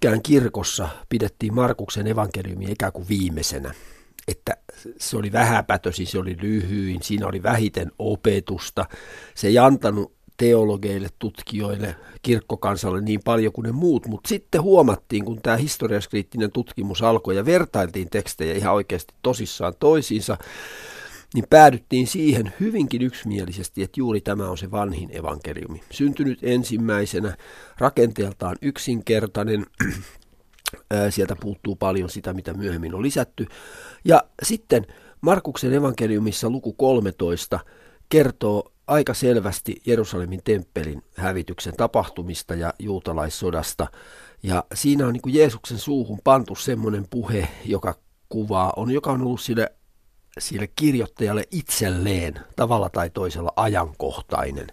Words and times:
pitkään 0.00 0.22
kirkossa 0.22 0.88
pidettiin 1.08 1.54
Markuksen 1.54 2.06
evankeliumi 2.06 2.64
ikään 2.64 2.92
kuin 2.92 3.08
viimeisenä. 3.08 3.74
Että 4.28 4.56
se 4.98 5.16
oli 5.16 5.32
vähäpätösi, 5.32 6.06
se 6.06 6.18
oli 6.18 6.36
lyhyin, 6.40 7.02
siinä 7.02 7.26
oli 7.26 7.42
vähiten 7.42 7.92
opetusta. 7.98 8.86
Se 9.34 9.46
ei 9.46 9.58
antanut 9.58 10.12
teologeille, 10.36 11.08
tutkijoille, 11.18 11.96
kirkkokansalle 12.22 13.00
niin 13.00 13.20
paljon 13.24 13.52
kuin 13.52 13.64
ne 13.64 13.72
muut, 13.72 14.06
mutta 14.06 14.28
sitten 14.28 14.62
huomattiin, 14.62 15.24
kun 15.24 15.42
tämä 15.42 15.56
historiaskriittinen 15.56 16.52
tutkimus 16.52 17.02
alkoi 17.02 17.36
ja 17.36 17.44
vertailtiin 17.44 18.10
tekstejä 18.10 18.54
ihan 18.54 18.74
oikeasti 18.74 19.14
tosissaan 19.22 19.74
toisiinsa, 19.80 20.38
niin 21.34 21.44
päädyttiin 21.50 22.06
siihen 22.06 22.52
hyvinkin 22.60 23.02
yksimielisesti, 23.02 23.82
että 23.82 24.00
juuri 24.00 24.20
tämä 24.20 24.50
on 24.50 24.58
se 24.58 24.70
vanhin 24.70 25.16
evankeliumi. 25.16 25.82
Syntynyt 25.90 26.38
ensimmäisenä, 26.42 27.36
rakenteeltaan 27.78 28.56
yksinkertainen, 28.62 29.66
sieltä 31.10 31.36
puuttuu 31.40 31.76
paljon 31.76 32.10
sitä, 32.10 32.32
mitä 32.32 32.54
myöhemmin 32.54 32.94
on 32.94 33.02
lisätty. 33.02 33.46
Ja 34.04 34.22
sitten 34.42 34.86
Markuksen 35.20 35.72
evankeliumissa 35.72 36.50
luku 36.50 36.72
13 36.72 37.60
kertoo 38.08 38.72
aika 38.86 39.14
selvästi 39.14 39.82
Jerusalemin 39.86 40.40
temppelin 40.44 41.02
hävityksen 41.16 41.76
tapahtumista 41.76 42.54
ja 42.54 42.74
juutalaissodasta. 42.78 43.86
Ja 44.42 44.64
siinä 44.74 45.06
on 45.06 45.12
niin 45.12 45.22
kuin 45.22 45.34
Jeesuksen 45.34 45.78
suuhun 45.78 46.20
pantu 46.24 46.54
semmoinen 46.54 47.06
puhe, 47.10 47.48
joka 47.64 47.94
kuvaa, 48.28 48.72
on, 48.76 48.90
joka 48.90 49.10
on 49.12 49.22
ollut 49.22 49.40
sille, 49.40 49.72
sille 50.40 50.68
kirjoittajalle 50.76 51.44
itselleen 51.50 52.34
tavalla 52.56 52.88
tai 52.88 53.10
toisella 53.10 53.52
ajankohtainen. 53.56 54.66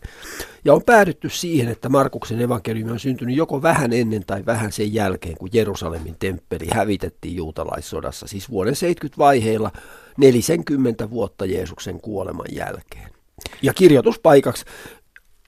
Ja 0.66 0.74
on 0.74 0.84
päädytty 0.84 1.30
siihen, 1.30 1.70
että 1.70 1.90
Markuksen 1.90 2.42
evankeliumi 2.42 2.92
on 2.92 3.00
syntynyt 3.00 3.36
joko 3.36 3.62
vähän 3.62 3.94
ennen 3.94 4.26
tai 4.26 4.46
vähän 4.46 4.72
sen 4.72 4.94
jälkeen, 4.94 5.38
kun 5.38 5.50
Jerusalemin 5.54 6.16
temppeli 6.20 6.68
hävitettiin 6.74 7.36
juutalaissodassa, 7.36 8.28
siis 8.28 8.50
vuoden 8.50 8.76
70 8.76 9.18
vaiheilla 9.18 9.72
40 10.18 11.10
vuotta 11.10 11.46
Jeesuksen 11.46 12.02
kuoleman 12.02 12.48
jälkeen. 12.52 13.10
Ja 13.62 13.74
kirjoituspaikaksi 13.74 14.66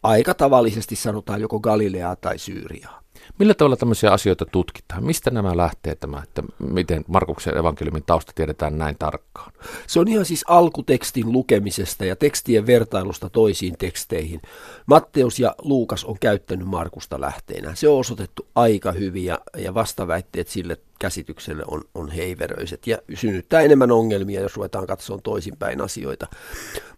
aika 0.03 0.33
tavallisesti 0.33 0.95
sanotaan 0.95 1.41
joko 1.41 1.59
Galileaa 1.59 2.15
tai 2.15 2.37
Syyriaa. 2.37 3.01
Millä 3.39 3.53
tavalla 3.53 3.75
tämmöisiä 3.75 4.11
asioita 4.11 4.45
tutkitaan? 4.45 5.05
Mistä 5.05 5.31
nämä 5.31 5.57
lähtee 5.57 5.95
tämä, 5.95 6.21
että 6.23 6.43
miten 6.59 7.05
Markuksen 7.07 7.57
evankeliumin 7.57 8.03
tausta 8.03 8.31
tiedetään 8.35 8.77
näin 8.77 8.95
tarkkaan? 8.99 9.51
Se 9.87 9.99
on 9.99 10.07
ihan 10.07 10.25
siis 10.25 10.45
alkutekstin 10.47 11.31
lukemisesta 11.31 12.05
ja 12.05 12.15
tekstien 12.15 12.67
vertailusta 12.67 13.29
toisiin 13.29 13.77
teksteihin. 13.77 14.41
Matteus 14.85 15.39
ja 15.39 15.55
Luukas 15.61 16.05
on 16.05 16.17
käyttänyt 16.19 16.67
Markusta 16.67 17.21
lähteenä. 17.21 17.75
Se 17.75 17.89
on 17.89 17.99
osoitettu 17.99 18.47
aika 18.55 18.91
hyvin 18.91 19.25
ja, 19.25 19.39
ja 19.57 19.73
vastaväitteet 19.73 20.47
sille 20.47 20.77
käsitykselle 20.99 21.63
on, 21.67 21.81
on 21.95 22.11
heiveröiset 22.11 22.87
ja 22.87 22.97
synnyttää 23.13 23.61
enemmän 23.61 23.91
ongelmia, 23.91 24.41
jos 24.41 24.55
ruvetaan 24.55 24.87
katsomaan 24.87 25.23
toisinpäin 25.23 25.81
asioita. 25.81 26.27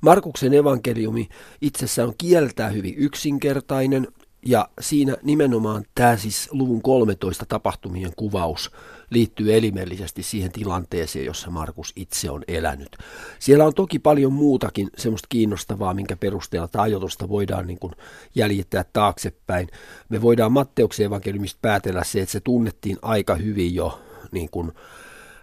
Markuksen 0.01 0.53
evankeliumi 0.53 1.29
itsessään 1.61 2.07
on 2.07 2.13
kieltää 2.17 2.69
hyvin 2.69 2.95
yksinkertainen, 2.97 4.07
ja 4.45 4.69
siinä 4.79 5.17
nimenomaan 5.23 5.85
tämä 5.95 6.17
siis 6.17 6.49
luvun 6.51 6.81
13 6.81 7.45
tapahtumien 7.45 8.11
kuvaus 8.15 8.71
liittyy 9.09 9.57
elimellisesti 9.57 10.23
siihen 10.23 10.51
tilanteeseen, 10.51 11.25
jossa 11.25 11.49
Markus 11.49 11.93
itse 11.95 12.31
on 12.31 12.43
elänyt. 12.47 12.97
Siellä 13.39 13.65
on 13.65 13.73
toki 13.73 13.99
paljon 13.99 14.33
muutakin 14.33 14.89
semmoista 14.97 15.27
kiinnostavaa, 15.29 15.93
minkä 15.93 16.15
perusteella 16.15 16.67
tämä 16.67 16.81
ajoitusta 16.81 17.29
voidaan 17.29 17.67
niin 17.67 17.79
kuin 17.79 17.93
jäljittää 18.35 18.85
taaksepäin. 18.93 19.67
Me 20.09 20.21
voidaan 20.21 20.51
Matteuksen 20.51 21.05
evankeliumista 21.05 21.59
päätellä 21.61 22.03
se, 22.03 22.21
että 22.21 22.31
se 22.31 22.39
tunnettiin 22.39 22.97
aika 23.01 23.35
hyvin 23.35 23.75
jo 23.75 24.01
niin 24.31 24.49
kuin, 24.49 24.71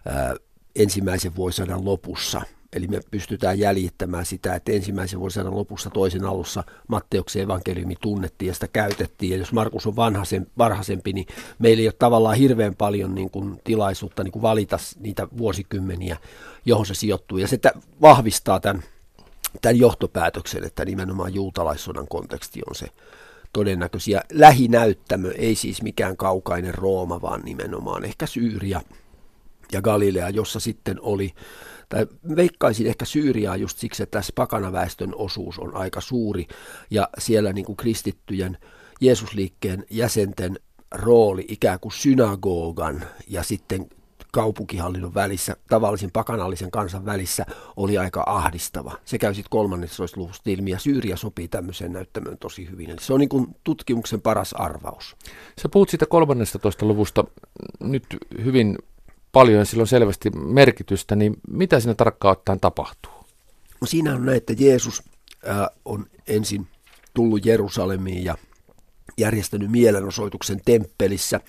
ää, 0.07 0.35
ensimmäisen 0.77 1.37
vuosisadan 1.37 1.85
lopussa– 1.85 2.43
Eli 2.77 2.87
me 2.87 3.01
pystytään 3.11 3.59
jäljittämään 3.59 4.27
sitä, 4.27 4.55
että 4.55 4.73
ensimmäisen 4.73 5.21
vuosisadan 5.21 5.57
lopussa 5.57 5.91
toisen 5.91 6.25
alussa 6.25 6.65
Matteuksen 6.89 7.43
evankeliumi 7.43 7.95
tunnettiin 8.01 8.47
ja 8.47 8.55
sitä 8.55 8.69
käytettiin. 8.69 9.33
Ja 9.33 9.39
jos 9.39 9.53
Markus 9.53 9.87
on 9.87 9.97
vanhaisen, 9.97 10.47
varhaisempi, 10.59 11.13
niin 11.13 11.27
meillä 11.59 11.81
ei 11.81 11.87
ole 11.87 11.95
tavallaan 11.99 12.37
hirveän 12.37 12.75
paljon 12.75 13.15
niin 13.15 13.31
kuin 13.31 13.61
tilaisuutta 13.65 14.25
niin 14.25 14.33
kuin 14.33 14.43
valita 14.43 14.79
niitä 15.01 15.29
vuosikymmeniä, 15.39 16.17
johon 16.65 16.87
se 16.87 16.95
sijoittuu. 16.95 17.39
Ja 17.39 17.49
se 17.49 17.59
vahvistaa 18.01 18.61
tämän, 18.61 18.83
tämän 19.63 19.79
johtopäätöksen, 19.79 20.65
että 20.65 20.85
nimenomaan 20.85 21.35
juutalaissodan 21.35 22.09
konteksti 22.09 22.61
on 22.69 22.75
se 22.75 22.87
todennäköisiä. 23.53 24.23
Lähinäyttämö 24.33 25.33
ei 25.33 25.55
siis 25.55 25.83
mikään 25.83 26.17
kaukainen 26.17 26.75
Rooma, 26.75 27.23
vaan 27.23 27.41
nimenomaan 27.45 28.05
ehkä 28.05 28.27
Syyria 28.27 28.81
ja 29.73 29.83
Galilea, 29.83 30.31
jossa 30.31 30.61
sitten 30.61 31.01
oli 31.01 31.33
tai 31.89 32.07
veikkaisin 32.37 32.87
ehkä 32.87 33.05
Syyriaa 33.05 33.57
just 33.57 33.79
siksi, 33.79 34.03
että 34.03 34.19
tässä 34.19 34.33
pakanaväestön 34.35 35.15
osuus 35.15 35.59
on 35.59 35.77
aika 35.77 36.01
suuri 36.01 36.47
ja 36.91 37.09
siellä 37.19 37.53
niin 37.53 37.65
kuin 37.65 37.77
kristittyjen 37.77 38.59
Jeesusliikkeen 39.01 39.85
jäsenten 39.91 40.59
rooli 40.91 41.45
ikään 41.49 41.81
kuin 41.81 41.93
synagogan 41.93 43.05
ja 43.29 43.43
sitten 43.43 43.87
kaupunkihallinnon 44.33 45.15
välissä, 45.15 45.57
tavallisen 45.69 46.11
pakanallisen 46.11 46.71
kansan 46.71 47.05
välissä 47.05 47.47
oli 47.77 47.99
aika 47.99 48.23
ahdistava. 48.27 48.93
Se 49.05 49.19
käy 49.19 49.35
sitten 49.35 49.51
13. 49.51 50.21
luvusta 50.21 50.51
ilmi 50.51 50.71
ja 50.71 50.79
Syyria 50.79 51.17
sopii 51.17 51.49
tämmöiseen 51.49 51.93
näyttämöön 51.93 52.39
tosi 52.39 52.71
hyvin. 52.71 52.91
Eli 52.91 53.01
se 53.01 53.13
on 53.13 53.21
niin 53.21 53.29
kuin 53.29 53.47
tutkimuksen 53.65 54.21
paras 54.21 54.53
arvaus. 54.53 55.17
Sä 55.63 55.69
puhut 55.69 55.89
siitä 55.89 56.07
13. 56.07 56.87
luvusta 56.87 57.25
nyt 57.81 58.05
hyvin 58.45 58.79
paljon 59.37 59.59
ja 59.59 59.65
sillä 59.65 59.81
on 59.81 59.87
selvästi 59.87 60.31
merkitystä, 60.31 61.17
niin 61.17 61.37
mitä 61.51 61.81
siinä 61.81 61.95
tarkkaan 61.95 62.33
ottaen 62.33 62.61
tapahtuu? 62.61 63.13
No 63.81 63.87
siinä 63.87 64.15
on 64.15 64.27
näin, 64.27 64.37
että 64.37 64.55
Jeesus 64.59 65.03
äh, 65.49 65.67
on 65.85 66.07
ensin 66.29 66.67
tullut 67.15 67.47
Jerusalemiin 67.47 68.25
ja 68.25 68.37
järjestänyt 69.19 69.71
mielenosoituksen 69.71 70.61
temppelissä, 70.65 71.41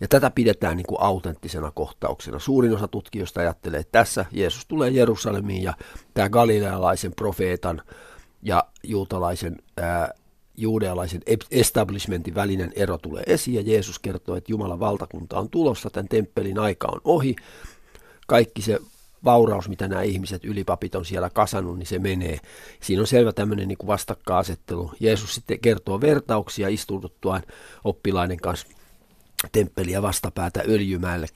ja 0.00 0.08
tätä 0.08 0.30
pidetään 0.30 0.76
niin 0.76 0.86
kuin 0.86 1.00
autenttisena 1.00 1.70
kohtauksena. 1.74 2.38
Suurin 2.38 2.74
osa 2.74 2.88
tutkijoista 2.88 3.40
ajattelee, 3.40 3.80
että 3.80 3.98
tässä 3.98 4.24
Jeesus 4.32 4.66
tulee 4.66 4.90
Jerusalemiin, 4.90 5.62
ja 5.62 5.74
tämä 6.14 6.28
galilealaisen 6.28 7.12
profeetan 7.16 7.82
ja 8.42 8.64
juutalaisen 8.82 9.56
ää, 9.76 10.14
juudealaisen 10.56 11.22
establishmentin 11.50 12.34
välinen 12.34 12.72
ero 12.76 12.98
tulee 12.98 13.22
esiin 13.26 13.54
ja 13.54 13.62
Jeesus 13.72 13.98
kertoo, 13.98 14.36
että 14.36 14.52
Jumalan 14.52 14.80
valtakunta 14.80 15.38
on 15.38 15.48
tulossa, 15.48 15.90
tämän 15.90 16.08
temppelin 16.08 16.58
aika 16.58 16.88
on 16.88 17.00
ohi. 17.04 17.36
Kaikki 18.26 18.62
se 18.62 18.78
vauraus, 19.24 19.68
mitä 19.68 19.88
nämä 19.88 20.02
ihmiset, 20.02 20.44
ylipapit 20.44 20.94
on 20.94 21.04
siellä 21.04 21.30
kasannut, 21.30 21.78
niin 21.78 21.86
se 21.86 21.98
menee. 21.98 22.38
Siinä 22.80 23.00
on 23.00 23.06
selvä 23.06 23.32
tämmöinen 23.32 23.68
niin 23.68 23.78
vastakkainasettelu. 23.86 24.92
Jeesus 25.00 25.34
sitten 25.34 25.60
kertoo 25.60 26.00
vertauksia 26.00 26.68
istututtuaan 26.68 27.42
oppilainen 27.84 28.38
kanssa 28.38 28.66
temppeliä 29.52 30.02
vastapäätä 30.02 30.62
öljymäelle 30.68 31.26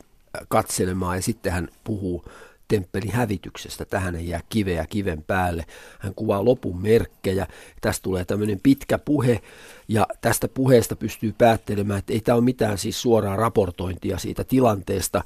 katselemaan 0.48 1.16
ja 1.16 1.22
sitten 1.22 1.52
hän 1.52 1.68
puhuu 1.84 2.24
temppelin 2.68 3.12
hävityksestä. 3.12 3.84
Tähän 3.84 4.16
ei 4.16 4.28
jää 4.28 4.40
kiveä 4.48 4.86
kiven 4.86 5.22
päälle. 5.22 5.66
Hän 5.98 6.14
kuvaa 6.14 6.44
lopun 6.44 6.82
merkkejä. 6.82 7.46
Tästä 7.80 8.02
tulee 8.02 8.24
tämmöinen 8.24 8.60
pitkä 8.62 8.98
puhe 8.98 9.40
ja 9.88 10.06
tästä 10.20 10.48
puheesta 10.48 10.96
pystyy 10.96 11.34
päättelemään, 11.38 11.98
että 11.98 12.12
ei 12.12 12.20
tämä 12.20 12.36
ole 12.36 12.44
mitään 12.44 12.78
siis 12.78 13.02
suoraa 13.02 13.36
raportointia 13.36 14.18
siitä 14.18 14.44
tilanteesta. 14.44 15.24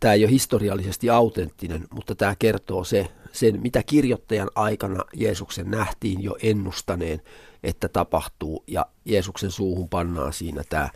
Tämä 0.00 0.14
ei 0.14 0.24
ole 0.24 0.30
historiallisesti 0.30 1.10
autenttinen, 1.10 1.86
mutta 1.90 2.14
tämä 2.14 2.34
kertoo 2.38 2.84
se, 2.84 3.08
sen, 3.32 3.60
mitä 3.62 3.82
kirjoittajan 3.82 4.50
aikana 4.54 5.04
Jeesuksen 5.14 5.70
nähtiin 5.70 6.22
jo 6.22 6.36
ennustaneen, 6.42 7.22
että 7.62 7.88
tapahtuu 7.88 8.64
ja 8.66 8.86
Jeesuksen 9.04 9.50
suuhun 9.50 9.88
pannaan 9.88 10.32
siinä 10.32 10.62
tämä 10.68 10.88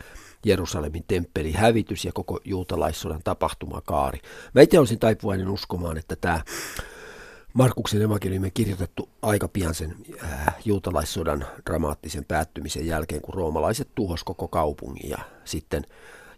Jerusalemin 0.45 1.03
temppeli 1.07 1.51
hävitys 1.51 2.05
ja 2.05 2.11
koko 2.13 2.39
juutalaissodan 2.45 3.21
tapahtumakaari. 3.23 4.19
Mä 4.53 4.61
itse 4.61 4.79
olisin 4.79 4.99
taipuvainen 4.99 5.49
uskomaan, 5.49 5.97
että 5.97 6.15
tämä 6.15 6.41
Markuksen 7.53 8.01
evankeliumi 8.01 8.51
kirjoitettu 8.51 9.09
aika 9.21 9.47
pian 9.47 9.73
sen 9.73 9.95
äh, 10.23 10.55
juutalaissodan 10.65 11.45
dramaattisen 11.69 12.25
päättymisen 12.25 12.87
jälkeen, 12.87 13.21
kun 13.21 13.33
roomalaiset 13.33 13.87
tuhos 13.95 14.23
koko 14.23 14.47
kaupungin 14.47 15.09
ja 15.09 15.17
sitten 15.45 15.83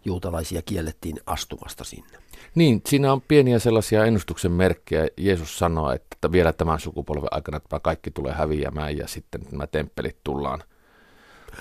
juutalaisia 0.04 0.62
kiellettiin 0.62 1.16
astumasta 1.26 1.84
sinne. 1.84 2.18
Niin, 2.54 2.82
siinä 2.86 3.12
on 3.12 3.22
pieniä 3.22 3.58
sellaisia 3.58 4.04
ennustuksen 4.04 4.52
merkkejä. 4.52 5.08
Jeesus 5.16 5.58
sanoo, 5.58 5.92
että 5.92 6.32
vielä 6.32 6.52
tämän 6.52 6.80
sukupolven 6.80 7.28
aikana 7.30 7.60
tämä 7.60 7.80
kaikki 7.80 8.10
tulee 8.10 8.32
häviämään 8.32 8.96
ja 8.96 9.08
sitten 9.08 9.40
nämä 9.50 9.66
temppelit 9.66 10.16
tullaan– 10.24 10.62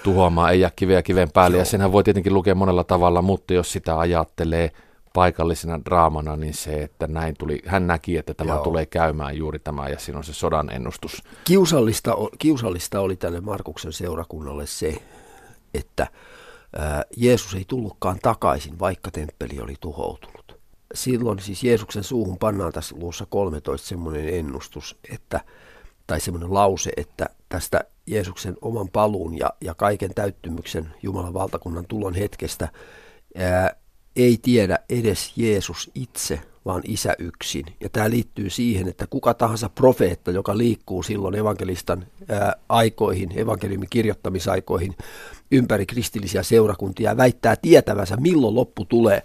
tuhoamaan, 0.04 0.52
ei 0.52 0.60
jää 0.60 0.72
kiveä 0.76 1.02
kiven 1.02 1.32
päälle. 1.32 1.58
Joo. 1.58 1.62
Ja 1.62 1.66
senhän 1.66 1.92
voi 1.92 2.04
tietenkin 2.04 2.34
lukea 2.34 2.56
monella 2.56 2.84
tavalla, 2.84 3.22
mutta 3.22 3.54
jos 3.54 3.72
sitä 3.72 4.00
ajattelee 4.00 4.72
paikallisena 5.14 5.86
draamana, 5.86 6.36
niin 6.36 6.54
se, 6.54 6.84
että 6.84 7.08
näin 7.08 7.36
tuli, 7.40 7.62
hän 7.66 7.88
näki, 7.88 8.18
että 8.18 8.34
tämä 8.34 8.54
Joo. 8.54 8.64
tulee 8.64 8.86
käymään 8.86 9.38
juuri 9.38 9.60
tämä, 9.60 9.90
ja 9.90 10.00
siinä 10.00 10.18
on 10.18 10.24
se 10.24 10.34
sodan 10.34 10.70
ennustus. 10.70 11.24
Kiusallista, 11.44 12.16
kiusallista 12.40 13.00
oli 13.00 13.16
tälle 13.16 13.42
Markuksen 13.42 13.94
seurakunnalle 13.94 14.66
se, 14.66 14.98
että 15.74 16.08
Jeesus 17.18 17.56
ei 17.56 17.66
tullutkaan 17.68 18.20
takaisin, 18.22 18.80
vaikka 18.80 19.12
temppeli 19.12 19.60
oli 19.60 19.76
tuhoutunut. 19.80 20.60
Silloin 20.94 21.40
siis 21.40 21.64
Jeesuksen 21.64 22.04
suuhun 22.04 22.38
pannaan 22.38 22.74
tässä 22.74 22.96
luussa 23.00 23.26
13 23.30 23.88
semmoinen 23.88 24.30
ennustus, 24.30 24.98
että, 25.12 25.42
tai 26.08 26.20
semmoinen 26.20 26.54
lause, 26.54 26.92
että 26.98 27.26
tästä 27.50 27.84
Jeesuksen 28.08 28.58
oman 28.62 28.90
paluun 28.90 29.38
ja, 29.38 29.50
ja 29.62 29.74
kaiken 29.74 30.14
täyttymyksen 30.16 30.94
Jumalan 31.04 31.34
valtakunnan 31.34 31.86
tulon 31.88 32.14
hetkestä 32.14 32.70
ää, 33.38 33.76
ei 34.16 34.38
tiedä 34.42 34.80
edes 34.90 35.34
Jeesus 35.36 35.92
itse, 35.96 36.42
vaan 36.66 36.82
isä 36.86 37.16
yksin. 37.20 37.66
Ja 37.80 37.90
tämä 37.90 38.10
liittyy 38.10 38.50
siihen, 38.50 38.88
että 38.88 39.08
kuka 39.08 39.34
tahansa 39.34 39.70
profeetta, 39.70 40.32
joka 40.32 40.58
liikkuu 40.58 41.04
silloin 41.04 41.36
evankelistan 41.36 42.08
ää, 42.30 42.56
aikoihin, 42.70 43.40
evankeliumin 43.40 43.90
kirjoittamisaikoihin 43.90 44.96
ympäri 45.52 45.86
kristillisiä 45.86 46.44
seurakuntia 46.44 47.18
väittää 47.18 47.56
tietävänsä, 47.56 48.18
milloin 48.18 48.56
loppu 48.56 48.86
tulee, 48.86 49.24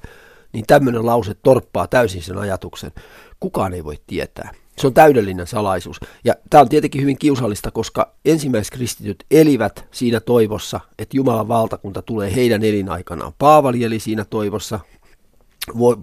niin 0.52 0.64
tämmöinen 0.66 1.06
lause 1.06 1.34
torppaa 1.34 1.86
täysin 1.86 2.22
sen 2.22 2.38
ajatuksen. 2.38 2.92
Kukaan 3.40 3.74
ei 3.74 3.84
voi 3.84 3.96
tietää. 4.06 4.50
Se 4.80 4.86
on 4.86 4.94
täydellinen 4.94 5.46
salaisuus. 5.46 6.00
Ja 6.24 6.34
tämä 6.50 6.60
on 6.60 6.68
tietenkin 6.68 7.00
hyvin 7.02 7.18
kiusallista, 7.18 7.70
koska 7.70 8.14
ensimmäiset 8.24 8.72
kristityt 8.72 9.24
elivät 9.30 9.84
siinä 9.90 10.20
toivossa, 10.20 10.80
että 10.98 11.16
Jumalan 11.16 11.48
valtakunta 11.48 12.02
tulee 12.02 12.34
heidän 12.34 12.62
elinaikanaan. 12.62 13.32
Paavali 13.38 13.84
eli 13.84 14.00
siinä 14.00 14.24
toivossa 14.24 14.80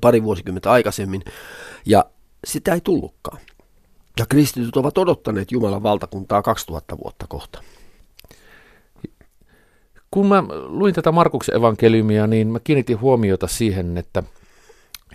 pari 0.02 0.24
vuosikymmentä 0.24 0.72
aikaisemmin, 0.72 1.22
ja 1.86 2.06
sitä 2.46 2.74
ei 2.74 2.82
tullutkaan. 2.82 3.40
Ja 4.20 4.26
kristityt 4.26 4.78
ovat 4.78 4.98
odottaneet 4.98 5.52
Jumalan 5.52 5.84
valtakuntaa 5.84 6.42
2000 6.42 6.98
vuotta 6.98 7.26
kohta. 7.28 7.64
Kun 10.12 10.28
mä 10.28 10.44
luin 10.68 10.94
tätä 10.94 11.12
Markuksen 11.12 11.56
evankeliumia, 11.56 12.28
niin 12.28 12.48
mä 12.48 12.60
kiinnitin 12.60 13.02
huomiota 13.02 13.48
siihen, 13.48 13.98
että 13.98 14.24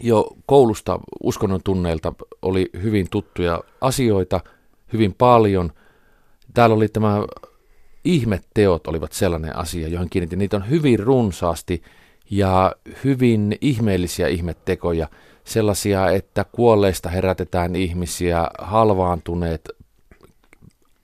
jo 0.02 0.26
koulusta 0.46 1.00
uskonnon 1.22 1.60
tunneilta 1.64 2.12
oli 2.42 2.70
hyvin 2.82 3.06
tuttuja 3.10 3.60
asioita, 3.80 4.40
hyvin 4.92 5.14
paljon. 5.14 5.72
Täällä 6.54 6.76
oli 6.76 6.88
tämä 6.88 7.22
ihmetteot 8.04 8.86
olivat 8.86 9.12
sellainen 9.12 9.56
asia, 9.56 9.88
johon 9.88 10.10
kiinnitin. 10.10 10.38
Niitä 10.38 10.56
on 10.56 10.70
hyvin 10.70 10.98
runsaasti 10.98 11.82
ja 12.30 12.72
hyvin 13.04 13.58
ihmeellisiä 13.60 14.28
ihmettekoja. 14.28 15.08
Sellaisia, 15.44 16.10
että 16.10 16.44
kuolleista 16.44 17.08
herätetään 17.08 17.76
ihmisiä, 17.76 18.48
halvaantuneet 18.58 19.68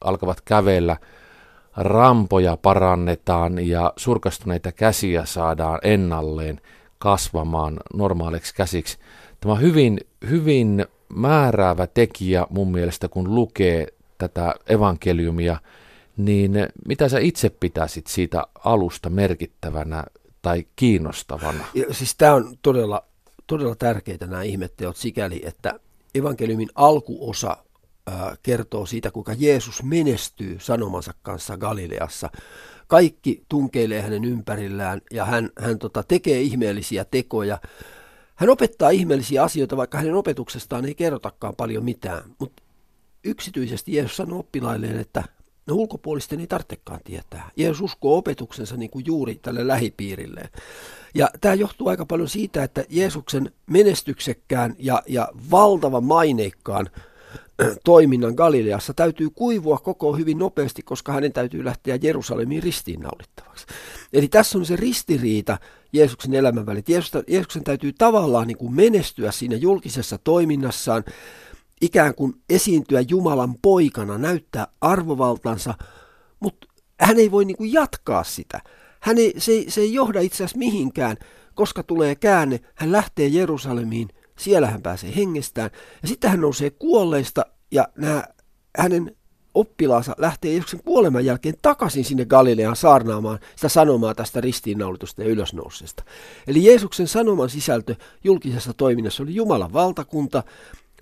alkavat 0.01 0.41
kävellä, 0.41 0.97
rampoja 1.77 2.57
parannetaan 2.57 3.67
ja 3.69 3.93
surkastuneita 3.97 4.73
käsiä 4.73 5.25
saadaan 5.25 5.79
ennalleen– 5.83 6.61
kasvamaan 6.99 7.81
normaaliksi 7.95 8.55
käsiksi. 8.55 8.99
Tämä 9.41 9.53
on 9.53 9.61
hyvin, 9.61 10.01
hyvin 10.31 10.87
määräävä 11.09 11.87
tekijä 11.87 12.47
mun 12.51 12.73
mielestä, 12.73 13.09
kun 13.09 13.35
lukee 13.35 13.87
tätä 14.19 14.55
evankeliumia, 14.67 15.61
niin 16.17 16.53
mitä 16.89 17.09
sä 17.09 17.19
itse 17.19 17.51
pitäisit 17.51 18.07
siitä 18.07 18.45
alusta 18.65 19.11
merkittävänä 19.11 20.05
tai 20.43 20.67
kiinnostavana? 20.77 21.65
Ja, 21.75 21.95
siis 21.95 22.15
tämä 22.15 22.35
on 22.35 22.59
todella, 22.63 23.05
todella 23.47 23.75
tärkeitä 23.75 24.27
nämä 24.27 24.43
ihmetteot 24.43 24.97
sikäli, 24.97 25.43
että 25.45 25.81
evankeliumin 26.15 26.69
alkuosa 26.75 27.57
kertoo 28.43 28.87
siitä, 28.87 29.11
kuinka 29.11 29.33
Jeesus 29.39 29.83
menestyy 29.83 30.57
sanomansa 30.61 31.15
kanssa 31.23 31.57
Galileassa 31.57 32.31
kaikki 32.89 33.43
tunkeilee 33.49 34.03
hänen 34.03 34.25
ympärillään 34.25 35.01
ja 35.13 35.25
hän, 35.25 35.51
hän 35.61 35.79
tota, 35.79 36.03
tekee 36.03 36.41
ihmeellisiä 36.41 37.05
tekoja. 37.05 37.59
Hän 38.35 38.51
opettaa 38.51 38.91
ihmeellisiä 38.91 39.43
asioita, 39.43 39.77
vaikka 39.77 39.99
hänen 39.99 40.15
opetuksestaan 40.15 40.85
ei 40.85 40.95
kerrotakaan 40.95 41.57
paljon 41.57 41.85
mitään. 41.85 42.23
Mutta 42.39 42.63
yksityisesti 43.25 43.93
Jeesus 43.95 44.17
sanoo 44.17 44.39
oppilailleen, 44.39 44.99
että 44.99 45.25
no 45.67 45.75
ulkopuolisten 45.75 46.41
ei 46.41 46.47
tarvitsekaan 46.47 47.01
tietää. 47.05 47.51
Jeesus 47.57 47.81
uskoo 47.81 48.17
opetuksensa 48.17 48.77
niin 48.77 48.91
kuin 48.91 49.07
juuri 49.07 49.35
tälle 49.35 49.67
lähipiirilleen. 49.67 50.49
Ja 51.15 51.31
tämä 51.41 51.55
johtuu 51.55 51.89
aika 51.89 52.07
paljon 52.07 52.29
siitä, 52.29 52.63
että 52.63 52.85
Jeesuksen 52.89 53.53
menestyksekkään 53.67 54.75
ja, 54.79 55.03
ja 55.07 55.29
valtavan 55.51 56.05
maineikkaan 56.05 56.91
toiminnan 57.85 58.35
Galileassa 58.35 58.95
täytyy 58.95 59.31
kuivua 59.31 59.79
koko 59.79 60.13
hyvin 60.13 60.39
nopeasti, 60.39 60.83
koska 60.83 61.13
hänen 61.13 61.33
täytyy 61.33 61.65
lähteä 61.65 61.99
Jerusalemiin 62.03 62.63
ristiinnaulittavaksi. 62.63 63.67
Eli 64.13 64.29
tässä 64.29 64.59
on 64.59 64.67
se 64.67 64.77
ristiriita 64.77 65.59
Jeesuksen 65.93 66.35
elämän 66.35 66.67
välit. 66.67 66.89
Jeesuksen 67.29 67.65
täytyy 67.65 67.93
tavallaan 67.93 68.47
niin 68.47 68.59
kuin 68.59 68.75
menestyä 68.75 69.33
siinä 69.33 69.57
julkisessa 69.57 70.19
toiminnassaan, 70.19 71.05
ikään 71.81 72.15
kuin 72.15 72.35
esiintyä 72.51 73.01
Jumalan 73.09 73.55
poikana, 73.63 74.19
näyttää 74.19 74.67
arvovaltansa, 74.81 75.75
mutta 76.41 76.67
hän 77.01 77.19
ei 77.19 77.31
voi 77.31 77.45
niin 77.45 77.57
kuin 77.57 77.73
jatkaa 77.73 78.25
sitä. 78.25 78.61
Hän 79.01 79.19
ei, 79.19 79.35
se, 79.39 79.53
ei, 79.53 79.71
se 79.71 79.81
ei 79.81 79.95
johda 79.95 80.21
itse 80.21 80.37
asiassa 80.37 80.59
mihinkään, 80.59 81.17
koska 81.55 81.83
tulee 81.83 82.15
käänne, 82.15 82.61
hän 82.75 82.93
lähtee 82.93 83.27
Jerusalemiin 83.27 84.09
siellä 84.39 84.67
hän 84.67 84.83
pääsee 84.83 85.17
hengestään. 85.17 85.71
Ja 86.03 86.09
sitten 86.09 86.31
hän 86.31 86.41
nousee 86.41 86.71
kuolleista 86.71 87.47
ja 87.71 87.89
nämä 87.97 88.25
hänen 88.79 89.17
oppilaansa 89.55 90.15
lähtee 90.19 90.51
Jeesuksen 90.51 90.83
kuoleman 90.85 91.25
jälkeen 91.25 91.55
takaisin 91.63 92.05
sinne 92.05 92.25
Galileaan 92.25 92.77
saarnaamaan 92.77 93.39
sitä 93.57 93.69
sanomaa 93.69 94.15
tästä 94.15 94.41
ristiinnaulitusta 94.41 95.23
ja 95.23 95.29
ylösnousesta. 95.29 96.05
Eli 96.47 96.65
Jeesuksen 96.65 97.09
sanoman 97.09 97.51
sisältö 97.51 97.95
julkisessa 98.25 98.73
toiminnassa 98.75 99.23
oli 99.23 99.35
Jumalan 99.35 99.73
valtakunta, 99.73 100.43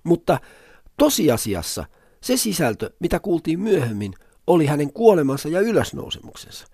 mutta 0.04 0.40
tosiasiassa 0.96 1.84
se 2.20 2.36
sisältö, 2.36 2.90
mitä 3.00 3.20
kuultiin 3.20 3.60
myöhemmin, 3.60 4.14
oli 4.46 4.66
hänen 4.66 4.92
kuolemansa 4.92 5.48
ja 5.48 5.60
ylösnousemuksensa. 5.60 6.66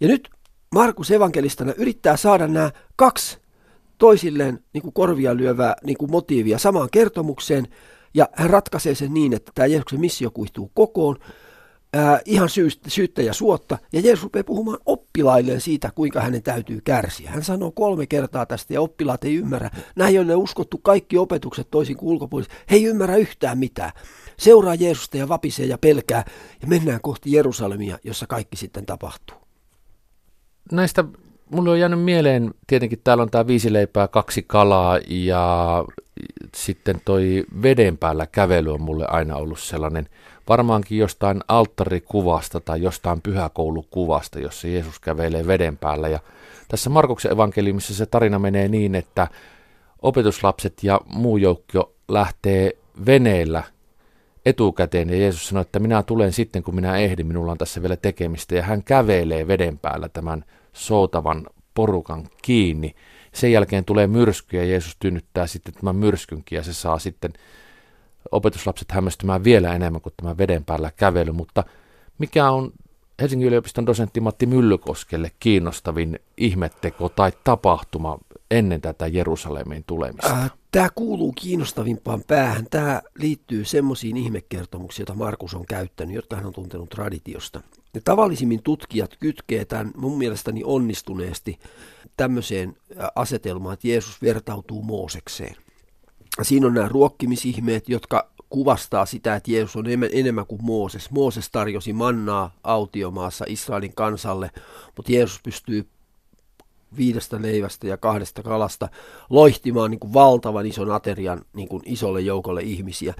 Ja 0.00 0.08
nyt 0.08 0.30
Markus 0.74 1.10
evankelistana 1.10 1.72
yrittää 1.76 2.16
saada 2.16 2.48
nämä 2.48 2.70
kaksi 2.96 3.38
toisilleen 3.98 4.64
niin 4.72 4.82
kuin 4.82 4.92
korvia 4.92 5.36
lyövää 5.36 5.74
niin 5.84 5.98
kuin 5.98 6.10
motiivia 6.10 6.58
samaan 6.58 6.88
kertomukseen, 6.92 7.68
ja 8.14 8.28
hän 8.32 8.50
ratkaisee 8.50 8.94
sen 8.94 9.14
niin, 9.14 9.32
että 9.32 9.52
tämä 9.54 9.66
Jeesuksen 9.66 10.00
missio 10.00 10.30
kuihtuu 10.30 10.70
kokoon, 10.74 11.16
ää, 11.94 12.20
ihan 12.24 12.48
syystä, 12.48 12.90
syyttä 12.90 13.22
ja 13.22 13.32
suotta, 13.34 13.78
ja 13.92 14.00
Jeesus 14.00 14.22
rupeaa 14.22 14.44
puhumaan 14.44 14.78
oppilailleen 14.86 15.60
siitä, 15.60 15.90
kuinka 15.94 16.20
hänen 16.20 16.42
täytyy 16.42 16.80
kärsiä. 16.84 17.30
Hän 17.30 17.44
sanoo 17.44 17.70
kolme 17.70 18.06
kertaa 18.06 18.46
tästä, 18.46 18.74
ja 18.74 18.80
oppilaat 18.80 19.24
ei 19.24 19.34
ymmärrä. 19.34 19.70
Näin 19.96 20.20
on 20.20 20.26
ne 20.26 20.34
uskottu 20.34 20.78
kaikki 20.78 21.18
opetukset 21.18 21.70
toisin 21.70 21.96
kuin 21.96 22.08
ulkopuoliset. 22.08 22.52
He 22.70 22.76
ei 22.76 22.84
ymmärrä 22.84 23.16
yhtään 23.16 23.58
mitään. 23.58 23.92
Seuraa 24.38 24.74
Jeesusta 24.74 25.16
ja 25.16 25.28
vapisee 25.28 25.66
ja 25.66 25.78
pelkää, 25.78 26.24
ja 26.62 26.68
mennään 26.68 27.00
kohti 27.00 27.32
Jerusalemia, 27.32 27.98
jossa 28.04 28.26
kaikki 28.26 28.56
sitten 28.56 28.86
tapahtuu. 28.86 29.36
Näistä 30.72 31.04
mulle 31.50 31.70
on 31.70 31.80
jäänyt 31.80 32.02
mieleen, 32.02 32.54
tietenkin 32.66 33.00
täällä 33.04 33.22
on 33.22 33.30
tämä 33.30 33.46
viisi 33.46 33.72
leipää, 33.72 34.08
kaksi 34.08 34.44
kalaa 34.46 34.98
ja 35.08 35.84
sitten 36.54 37.00
toi 37.04 37.44
veden 37.62 37.98
päällä 37.98 38.26
kävely 38.26 38.74
on 38.74 38.82
mulle 38.82 39.06
aina 39.08 39.36
ollut 39.36 39.58
sellainen, 39.58 40.08
varmaankin 40.48 40.98
jostain 40.98 41.40
alttarikuvasta 41.48 42.60
tai 42.60 42.82
jostain 42.82 43.22
pyhäkoulukuvasta, 43.22 44.40
jossa 44.40 44.68
Jeesus 44.68 45.00
kävelee 45.00 45.46
veden 45.46 45.76
päällä. 45.76 46.08
Ja 46.08 46.18
tässä 46.68 46.90
Markuksen 46.90 47.32
evankeliumissa 47.32 47.94
se 47.94 48.06
tarina 48.06 48.38
menee 48.38 48.68
niin, 48.68 48.94
että 48.94 49.28
opetuslapset 50.02 50.82
ja 50.82 51.00
muu 51.06 51.36
joukko 51.36 51.92
lähtee 52.08 52.76
veneellä 53.06 53.62
etukäteen 54.46 55.10
ja 55.10 55.16
Jeesus 55.16 55.48
sanoi, 55.48 55.60
että 55.60 55.78
minä 55.78 56.02
tulen 56.02 56.32
sitten, 56.32 56.62
kun 56.62 56.74
minä 56.74 56.96
ehdin, 56.96 57.26
minulla 57.26 57.52
on 57.52 57.58
tässä 57.58 57.82
vielä 57.82 57.96
tekemistä. 57.96 58.54
Ja 58.54 58.62
hän 58.62 58.82
kävelee 58.82 59.46
veden 59.46 59.78
päällä 59.78 60.08
tämän 60.08 60.44
soutavan 60.76 61.46
porukan 61.74 62.28
kiinni. 62.42 62.94
Sen 63.32 63.52
jälkeen 63.52 63.84
tulee 63.84 64.06
myrsky 64.06 64.56
ja 64.56 64.64
Jeesus 64.64 64.96
tynnyttää 64.98 65.46
sitten 65.46 65.74
tämän 65.74 65.96
myrskynkin 65.96 66.56
ja 66.56 66.62
se 66.62 66.72
saa 66.72 66.98
sitten 66.98 67.32
opetuslapset 68.32 68.92
hämmästymään 68.92 69.44
vielä 69.44 69.74
enemmän 69.74 70.00
kuin 70.00 70.12
tämä 70.16 70.38
veden 70.38 70.64
päällä 70.64 70.90
kävely. 70.96 71.32
Mutta 71.32 71.64
mikä 72.18 72.50
on 72.50 72.72
Helsingin 73.20 73.48
yliopiston 73.48 73.86
dosentti 73.86 74.20
Matti 74.20 74.46
Myllykoskelle 74.46 75.30
kiinnostavin 75.40 76.18
ihmetteko 76.36 77.08
tai 77.08 77.32
tapahtuma 77.44 78.18
ennen 78.50 78.80
tätä 78.80 79.06
Jerusalemiin 79.06 79.84
tulemista? 79.86 80.32
Äh, 80.32 80.52
tämä 80.70 80.88
kuuluu 80.94 81.32
kiinnostavimpaan 81.32 82.22
päähän. 82.26 82.66
Tämä 82.70 83.02
liittyy 83.18 83.64
semmoisiin 83.64 84.16
ihmekertomuksiin, 84.16 85.02
joita 85.02 85.24
Markus 85.24 85.54
on 85.54 85.66
käyttänyt, 85.66 86.16
jotka 86.16 86.36
hän 86.36 86.46
on 86.46 86.52
tuntenut 86.52 86.90
traditiosta. 86.90 87.60
Ja 87.94 88.00
tavallisimmin 88.04 88.62
tutkijat 88.62 89.16
kytkee 89.20 89.64
tämän 89.64 89.90
mun 89.96 90.18
mielestäni 90.18 90.62
onnistuneesti 90.64 91.58
tämmöiseen 92.16 92.76
asetelmaan, 93.14 93.74
että 93.74 93.88
Jeesus 93.88 94.22
vertautuu 94.22 94.82
Moosekseen. 94.82 95.56
Siinä 96.42 96.66
on 96.66 96.74
nämä 96.74 96.88
ruokkimisihmeet, 96.88 97.88
jotka 97.88 98.30
kuvastaa 98.50 99.06
sitä, 99.06 99.34
että 99.34 99.50
Jeesus 99.50 99.76
on 99.76 99.84
enemmän 100.12 100.46
kuin 100.46 100.64
Mooses. 100.64 101.10
Mooses 101.10 101.50
tarjosi 101.50 101.92
mannaa 101.92 102.54
autiomaassa 102.64 103.44
Israelin 103.48 103.94
kansalle, 103.94 104.50
mutta 104.96 105.12
Jeesus 105.12 105.40
pystyy 105.42 105.88
viidestä 106.96 107.42
leivästä 107.42 107.86
ja 107.86 107.96
kahdesta 107.96 108.42
kalasta 108.42 108.88
loihtimaan 109.30 109.90
niin 109.90 110.00
kuin 110.00 110.12
valtavan 110.12 110.66
ison 110.66 110.90
aterian 110.90 111.42
niin 111.52 111.68
kuin 111.68 111.82
isolle 111.86 112.20
joukolle 112.20 112.62
ihmisiä. 112.62 113.14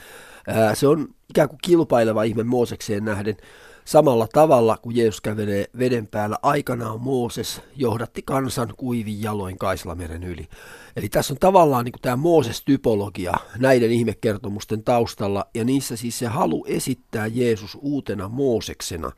Ää, 0.49 0.75
se 0.75 0.89
on 0.89 1.09
ikään 1.31 1.49
kuin 1.49 1.59
kilpaileva 1.63 2.23
ihme 2.23 2.43
Moosekseen 2.43 3.05
nähden. 3.05 3.37
Samalla 3.85 4.29
tavalla, 4.33 4.79
kun 4.83 4.97
Jeesus 4.97 5.21
kävelee 5.21 5.67
veden 5.79 6.07
päällä, 6.07 6.39
aikanaan 6.43 7.01
Mooses 7.01 7.63
johdatti 7.77 8.23
kansan 8.23 8.75
kuivin 8.77 9.23
jaloin 9.23 9.59
Kaislameren 9.59 10.25
yli. 10.25 10.49
Eli 10.97 11.09
tässä 11.09 11.35
on 11.35 11.39
tavallaan 11.39 11.85
niin 11.85 11.95
tämä 12.03 12.17
Mooses-typologia 12.17 13.35
näiden 13.59 13.91
ihmekertomusten 13.91 14.85
taustalla, 14.85 15.47
ja 15.55 15.65
niissä 15.65 15.97
siis 15.97 16.19
se 16.19 16.27
halu 16.27 16.65
esittää 16.69 17.27
Jeesus 17.27 17.79
uutena 17.81 18.29
Mooseksena, 18.29 19.13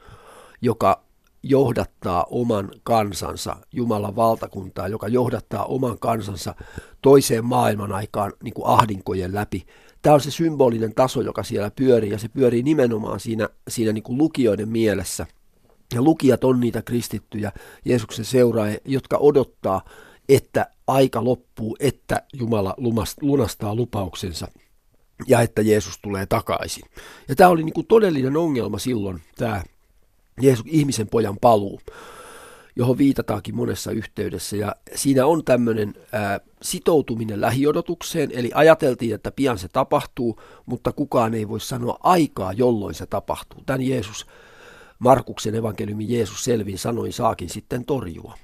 joka 0.62 1.07
johdattaa 1.42 2.26
oman 2.30 2.70
kansansa, 2.82 3.56
Jumalan 3.72 4.16
valtakuntaa, 4.16 4.88
joka 4.88 5.08
johdattaa 5.08 5.64
oman 5.64 5.98
kansansa 5.98 6.54
toiseen 7.02 7.44
maailman 7.44 7.92
aikaan 7.92 8.32
niin 8.42 8.54
kuin 8.54 8.66
ahdinkojen 8.66 9.34
läpi. 9.34 9.66
Tämä 10.02 10.14
on 10.14 10.20
se 10.20 10.30
symbolinen 10.30 10.94
taso, 10.94 11.20
joka 11.20 11.42
siellä 11.42 11.70
pyörii, 11.70 12.10
ja 12.10 12.18
se 12.18 12.28
pyörii 12.28 12.62
nimenomaan 12.62 13.20
siinä, 13.20 13.48
siinä 13.68 13.92
niin 13.92 14.02
kuin 14.02 14.18
lukijoiden 14.18 14.68
mielessä. 14.68 15.26
Ja 15.94 16.02
lukijat 16.02 16.44
on 16.44 16.60
niitä 16.60 16.82
kristittyjä, 16.82 17.52
Jeesuksen 17.84 18.24
seuraajia, 18.24 18.78
jotka 18.84 19.16
odottaa, 19.16 19.84
että 20.28 20.66
aika 20.86 21.24
loppuu, 21.24 21.76
että 21.80 22.22
Jumala 22.32 22.74
lunastaa 23.20 23.74
lupauksensa 23.74 24.48
ja 25.26 25.40
että 25.40 25.62
Jeesus 25.62 25.98
tulee 26.02 26.26
takaisin. 26.26 26.84
Ja 27.28 27.34
tämä 27.34 27.50
oli 27.50 27.62
niin 27.62 27.72
kuin 27.72 27.86
todellinen 27.86 28.36
ongelma 28.36 28.78
silloin, 28.78 29.22
tämä 29.36 29.62
Jeesus, 30.40 30.64
ihmisen 30.68 31.08
pojan 31.08 31.36
paluu, 31.40 31.80
johon 32.76 32.98
viitataankin 32.98 33.56
monessa 33.56 33.90
yhteydessä. 33.90 34.56
Ja 34.56 34.76
siinä 34.94 35.26
on 35.26 35.44
tämmöinen 35.44 35.94
ää, 36.12 36.40
sitoutuminen 36.62 37.40
lähiodotukseen, 37.40 38.30
eli 38.32 38.50
ajateltiin, 38.54 39.14
että 39.14 39.32
pian 39.32 39.58
se 39.58 39.68
tapahtuu, 39.68 40.40
mutta 40.66 40.92
kukaan 40.92 41.34
ei 41.34 41.48
voi 41.48 41.60
sanoa 41.60 41.98
aikaa, 42.02 42.52
jolloin 42.52 42.94
se 42.94 43.06
tapahtuu. 43.06 43.62
Tämän 43.66 43.82
Jeesus, 43.82 44.26
Markuksen 44.98 45.54
evankeliumin 45.54 46.10
Jeesus 46.10 46.44
selvin 46.44 46.78
sanoin 46.78 47.12
saakin 47.12 47.48
sitten 47.48 47.84
torjua. 47.84 48.34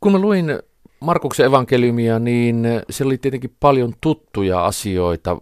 Kun 0.00 0.12
mä 0.12 0.18
luin 0.18 0.58
Markuksen 1.00 1.46
evankeliumia, 1.46 2.18
niin 2.18 2.66
se 2.90 3.04
oli 3.04 3.18
tietenkin 3.18 3.56
paljon 3.60 3.94
tuttuja 4.00 4.64
asioita, 4.64 5.40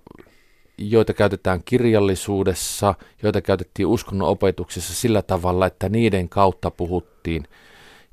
joita 0.78 1.14
käytetään 1.14 1.62
kirjallisuudessa, 1.64 2.94
joita 3.22 3.40
käytettiin 3.40 3.86
uskonnon 3.86 4.28
opetuksessa 4.28 4.94
sillä 4.94 5.22
tavalla, 5.22 5.66
että 5.66 5.88
niiden 5.88 6.28
kautta 6.28 6.70
puhuttiin. 6.70 7.44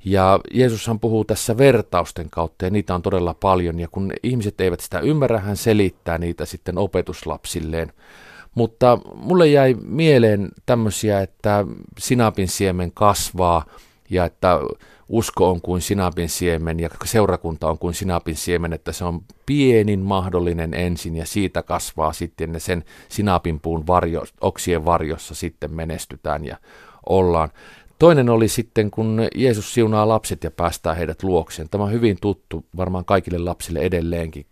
Ja 0.04 0.40
Jeesushan 0.54 1.00
puhuu 1.00 1.24
tässä 1.24 1.58
vertausten 1.58 2.30
kautta 2.30 2.64
ja 2.64 2.70
niitä 2.70 2.94
on 2.94 3.02
todella 3.02 3.34
paljon 3.34 3.80
ja 3.80 3.88
kun 3.88 4.12
ihmiset 4.22 4.60
eivät 4.60 4.80
sitä 4.80 5.00
ymmärrä, 5.00 5.38
hän 5.40 5.56
selittää 5.56 6.18
niitä 6.18 6.44
sitten 6.44 6.78
opetuslapsilleen. 6.78 7.92
Mutta 8.54 8.98
mulle 9.14 9.48
jäi 9.48 9.76
mieleen 9.82 10.48
tämmöisiä, 10.66 11.20
että 11.20 11.64
sinapin 11.98 12.48
siemen 12.48 12.92
kasvaa 12.92 13.64
ja 14.10 14.24
että 14.24 14.60
usko 15.08 15.50
on 15.50 15.60
kuin 15.60 15.82
sinapin 15.82 16.28
siemen 16.28 16.80
ja 16.80 16.88
seurakunta 17.04 17.68
on 17.68 17.78
kuin 17.78 17.94
sinapin 17.94 18.36
siemen, 18.36 18.72
että 18.72 18.92
se 18.92 19.04
on 19.04 19.20
pienin 19.46 20.00
mahdollinen 20.00 20.74
ensin 20.74 21.16
ja 21.16 21.26
siitä 21.26 21.62
kasvaa 21.62 22.12
sitten 22.12 22.54
ja 22.54 22.60
sen 22.60 22.84
sinapin 23.08 23.60
puun 23.60 23.86
varjo, 23.86 24.24
oksien 24.40 24.84
varjossa 24.84 25.34
sitten 25.34 25.74
menestytään 25.74 26.44
ja 26.44 26.56
ollaan. 27.06 27.50
Toinen 27.98 28.28
oli 28.28 28.48
sitten, 28.48 28.90
kun 28.90 29.28
Jeesus 29.34 29.74
siunaa 29.74 30.08
lapset 30.08 30.44
ja 30.44 30.50
päästää 30.50 30.94
heidät 30.94 31.22
luokseen. 31.22 31.68
Tämä 31.68 31.84
on 31.84 31.92
hyvin 31.92 32.16
tuttu 32.20 32.64
varmaan 32.76 33.04
kaikille 33.04 33.38
lapsille 33.38 33.78
edelleenkin. 33.78 34.46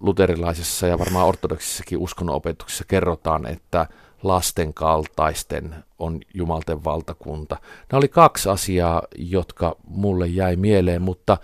Luterilaisessa 0.00 0.86
ja 0.86 0.98
varmaan 0.98 1.26
ortodoksissakin 1.26 1.98
uskonnonopetuksessa 1.98 2.84
kerrotaan, 2.88 3.46
että 3.46 3.86
lasten 4.22 4.74
kaltaisten 4.74 5.74
on 5.98 6.20
Jumalten 6.34 6.84
valtakunta. 6.84 7.56
Nämä 7.92 7.98
oli 7.98 8.08
kaksi 8.08 8.48
asiaa, 8.48 9.02
jotka 9.16 9.76
mulle 9.86 10.26
jäi 10.26 10.56
mieleen, 10.56 11.02
mutta 11.02 11.38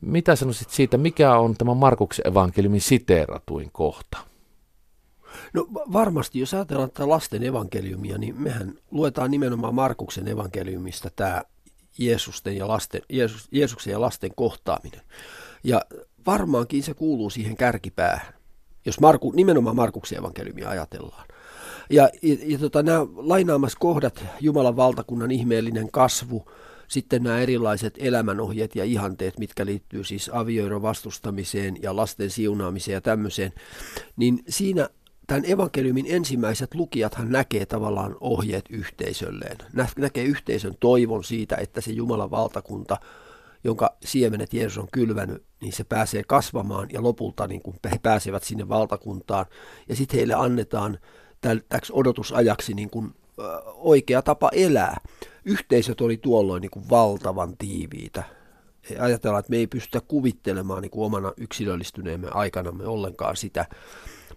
mitä 0.00 0.36
sanoisit 0.36 0.70
siitä, 0.70 0.98
mikä 0.98 1.36
on 1.36 1.54
tämä 1.54 1.74
Markuksen 1.74 2.28
evankeliumin 2.28 2.80
siteeratuin 2.80 3.70
kohta? 3.72 4.18
No 5.54 5.66
varmasti, 5.72 6.38
jos 6.38 6.54
ajatellaan 6.54 6.90
tätä 6.90 7.08
lasten 7.08 7.42
evankeliumia, 7.42 8.18
niin 8.18 8.42
mehän 8.42 8.74
luetaan 8.90 9.30
nimenomaan 9.30 9.74
Markuksen 9.74 10.28
evankeliumista 10.28 11.10
tämä 11.16 11.42
Jeesusten 11.98 12.56
ja 12.56 12.68
lasten, 12.68 13.02
Jeesus, 13.08 13.48
Jeesuksen 13.50 13.90
ja 13.90 14.00
lasten 14.00 14.30
kohtaaminen. 14.34 15.00
Ja 15.64 15.82
varmaankin 16.26 16.82
se 16.82 16.94
kuuluu 16.94 17.30
siihen 17.30 17.56
kärkipäähän, 17.56 18.34
jos 18.86 19.00
Marku, 19.00 19.32
nimenomaan 19.32 19.76
Markuksen 19.76 20.18
evankeliumia 20.18 20.68
ajatellaan. 20.68 21.26
Ja, 21.90 22.08
ja, 22.22 22.36
ja 22.46 22.58
tota, 22.58 22.82
nämä 22.82 23.06
lainaamassa 23.14 23.78
kohdat, 23.78 24.24
Jumalan 24.40 24.76
valtakunnan 24.76 25.30
ihmeellinen 25.30 25.90
kasvu, 25.90 26.50
sitten 26.88 27.22
nämä 27.22 27.40
erilaiset 27.40 27.94
elämänohjeet 27.98 28.76
ja 28.76 28.84
ihanteet, 28.84 29.38
mitkä 29.38 29.66
liittyy 29.66 30.04
siis 30.04 30.30
avioiron 30.32 30.82
vastustamiseen 30.82 31.82
ja 31.82 31.96
lasten 31.96 32.30
siunaamiseen 32.30 32.94
ja 32.94 33.00
tämmöiseen, 33.00 33.52
niin 34.16 34.42
siinä 34.48 34.88
tämän 35.26 35.50
evankeliumin 35.50 36.06
ensimmäiset 36.08 36.74
lukijathan 36.74 37.32
näkee 37.32 37.66
tavallaan 37.66 38.16
ohjeet 38.20 38.64
yhteisölleen. 38.70 39.56
Näkee 39.96 40.24
yhteisön 40.24 40.74
toivon 40.80 41.24
siitä, 41.24 41.56
että 41.56 41.80
se 41.80 41.92
Jumalan 41.92 42.30
valtakunta, 42.30 42.96
jonka 43.64 43.96
siemenet 44.04 44.54
Jeesus 44.54 44.78
on 44.78 44.88
kylvänyt, 44.92 45.44
niin 45.60 45.72
se 45.72 45.84
pääsee 45.84 46.22
kasvamaan 46.22 46.88
ja 46.92 47.02
lopulta 47.02 47.46
niin 47.46 47.62
kuin 47.62 47.76
he 47.90 47.98
pääsevät 48.02 48.42
sinne 48.42 48.68
valtakuntaan. 48.68 49.46
Ja 49.88 49.96
sitten 49.96 50.18
heille 50.18 50.34
annetaan 50.34 50.98
täksi 51.68 51.92
odotusajaksi 51.96 52.74
niin 52.74 52.90
kuin, 52.90 53.14
oikea 53.66 54.22
tapa 54.22 54.50
elää. 54.52 55.00
Yhteisöt 55.44 56.00
oli 56.00 56.16
tuolloin 56.16 56.60
niin 56.60 56.70
kuin 56.70 56.90
valtavan 56.90 57.56
tiiviitä. 57.56 58.22
Ajatellaan, 58.98 59.40
että 59.40 59.50
me 59.50 59.56
ei 59.56 59.66
pystytä 59.66 60.00
kuvittelemaan 60.00 60.82
niin 60.82 60.90
kuin 60.90 61.06
omana 61.06 61.32
yksilöllistyneemme 61.36 62.28
aikanamme 62.30 62.86
ollenkaan 62.86 63.36
sitä, 63.36 63.66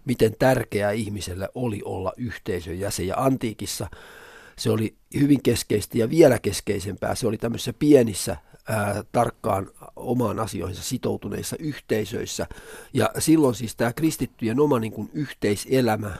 miten 0.04 0.34
tärkeää 0.38 0.90
ihmiselle 0.90 1.48
oli 1.54 1.82
olla 1.84 2.12
yhteisön 2.16 2.78
jäsen. 2.78 3.06
Ja 3.06 3.16
antiikissa 3.16 3.88
se 4.58 4.70
oli 4.70 4.94
hyvin 5.20 5.42
keskeistä 5.42 5.98
ja 5.98 6.10
vielä 6.10 6.38
keskeisempää. 6.38 7.14
Se 7.14 7.26
oli 7.26 7.38
tämmöisissä 7.38 7.72
pienissä 7.72 8.36
ää, 8.68 9.04
tarkkaan 9.12 9.70
omaan 9.96 10.40
asioihinsa 10.40 10.82
sitoutuneissa 10.82 11.56
yhteisöissä. 11.58 12.46
Ja 12.92 13.10
silloin 13.18 13.54
siis 13.54 13.76
tämä 13.76 13.92
kristittyjen 13.92 14.60
oma 14.60 14.78
niin 14.78 14.92
kuin 14.92 15.10
yhteiselämä 15.12 16.16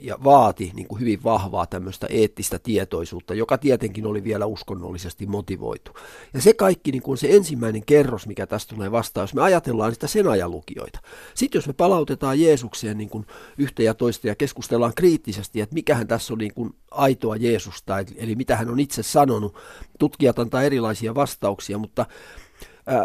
ja 0.00 0.18
vaati 0.24 0.72
niin 0.74 0.88
kuin 0.88 1.00
hyvin 1.00 1.24
vahvaa 1.24 1.66
tämmöistä 1.66 2.06
eettistä 2.10 2.58
tietoisuutta, 2.58 3.34
joka 3.34 3.58
tietenkin 3.58 4.06
oli 4.06 4.24
vielä 4.24 4.46
uskonnollisesti 4.46 5.26
motivoitu. 5.26 5.92
Ja 6.34 6.40
se 6.40 6.52
kaikki 6.52 6.90
niin 6.92 7.02
kuin 7.02 7.18
se 7.18 7.28
ensimmäinen 7.30 7.82
kerros, 7.86 8.26
mikä 8.26 8.46
tästä 8.46 8.74
tulee 8.74 8.92
vastaan, 8.92 9.22
jos 9.22 9.34
me 9.34 9.42
ajatellaan 9.42 9.92
sitä 9.92 10.06
sen 10.06 10.28
ajan 10.28 10.50
lukijoita. 10.50 11.00
Sitten 11.34 11.58
jos 11.58 11.66
me 11.66 11.72
palautetaan 11.72 12.40
Jeesukseen 12.40 12.98
niin 12.98 13.10
kuin 13.10 13.26
yhtä 13.58 13.82
ja 13.82 13.94
toista 13.94 14.28
ja 14.28 14.34
keskustellaan 14.34 14.92
kriittisesti, 14.96 15.60
että 15.60 15.74
mikähän 15.74 16.08
tässä 16.08 16.34
on 16.34 16.38
niin 16.38 16.54
kuin 16.54 16.70
aitoa 16.90 17.36
Jeesusta, 17.36 17.98
eli 18.16 18.34
mitä 18.34 18.56
hän 18.56 18.70
on 18.70 18.80
itse 18.80 19.02
sanonut, 19.02 19.56
tutkijat 19.98 20.38
antaa 20.38 20.62
erilaisia 20.62 21.14
vastauksia, 21.14 21.78
mutta 21.78 22.06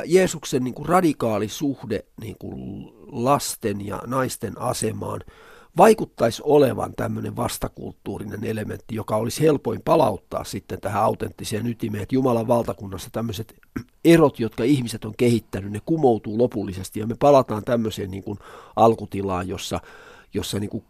Jeesuksen 0.05 0.63
niin 0.63 0.73
kuin 0.73 0.89
radikaali 0.89 1.49
suhde 1.49 2.05
niin 2.21 2.35
kuin 2.39 2.85
lasten 3.11 3.85
ja 3.85 4.01
naisten 4.05 4.61
asemaan– 4.61 5.21
vaikuttaisi 5.77 6.41
olevan 6.45 6.93
tämmöinen 6.95 7.35
vastakulttuurinen 7.35 8.43
elementti, 8.43 8.95
joka 8.95 9.15
olisi 9.15 9.41
helpoin 9.41 9.81
palauttaa 9.85 10.43
sitten 10.43 10.81
tähän 10.81 11.03
autenttiseen 11.03 11.67
ytimeen, 11.67 12.03
että 12.03 12.15
Jumalan 12.15 12.47
valtakunnassa 12.47 13.09
tämmöiset 13.11 13.55
erot, 14.05 14.39
jotka 14.39 14.63
ihmiset 14.63 15.05
on 15.05 15.13
kehittänyt, 15.17 15.71
ne 15.71 15.79
kumoutuu 15.85 16.37
lopullisesti 16.37 16.99
ja 16.99 17.07
me 17.07 17.15
palataan 17.19 17.63
tämmöiseen 17.63 18.11
niin 18.11 18.23
kuin 18.23 18.39
alkutilaan, 18.75 19.47
jossa, 19.47 19.79
jossa 20.33 20.59
niin 20.59 20.69
kuin 20.69 20.83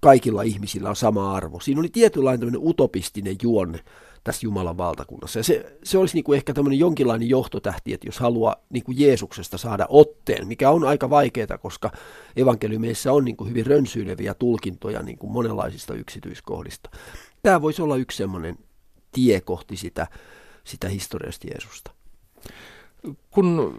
kaikilla 0.00 0.42
ihmisillä 0.42 0.88
on 0.88 0.96
sama 0.96 1.34
arvo. 1.34 1.60
Siinä 1.60 1.80
oli 1.80 1.88
tietynlainen 1.88 2.56
utopistinen 2.56 3.36
juonne 3.42 3.80
tässä 4.24 4.46
Jumalan 4.46 4.76
valtakunnassa. 4.78 5.38
Ja 5.38 5.42
se, 5.42 5.76
se 5.84 5.98
olisi 5.98 6.14
niin 6.14 6.24
kuin 6.24 6.36
ehkä 6.36 6.54
tämmöinen 6.54 6.78
jonkinlainen 6.78 7.28
johtotähti, 7.28 7.92
että 7.92 8.08
jos 8.08 8.18
haluaa 8.18 8.56
niin 8.70 8.84
kuin 8.84 9.00
Jeesuksesta 9.00 9.58
saada 9.58 9.86
otteen, 9.88 10.48
mikä 10.48 10.70
on 10.70 10.84
aika 10.84 11.10
vaikeaa, 11.10 11.58
koska 11.58 11.90
evankeliumeissa 12.36 13.12
on 13.12 13.24
niin 13.24 13.36
kuin 13.36 13.50
hyvin 13.50 13.66
rönsyileviä 13.66 14.34
tulkintoja 14.34 15.02
niin 15.02 15.18
kuin 15.18 15.32
monenlaisista 15.32 15.94
yksityiskohdista. 15.94 16.90
Tämä 17.42 17.62
voisi 17.62 17.82
olla 17.82 17.96
yksi 17.96 18.16
semmoinen 18.16 18.58
tie 19.12 19.40
kohti 19.40 19.76
sitä, 19.76 20.06
sitä 20.64 20.88
historiasta 20.88 21.46
Jeesusta. 21.46 21.90
Kun 23.30 23.78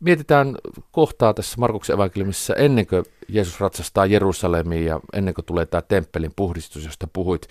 mietitään 0.00 0.56
kohtaa 0.92 1.34
tässä 1.34 1.54
Markuksen 1.58 1.94
evankeliumissa 1.94 2.54
ennen 2.54 2.86
kuin 2.86 3.04
Jeesus 3.28 3.60
ratsastaa 3.60 4.06
Jerusalemiin 4.06 4.84
ja 4.84 5.00
ennen 5.12 5.34
kuin 5.34 5.44
tulee 5.44 5.66
tämä 5.66 5.82
temppelin 5.82 6.32
puhdistus, 6.36 6.84
josta 6.84 7.08
puhuit, 7.12 7.48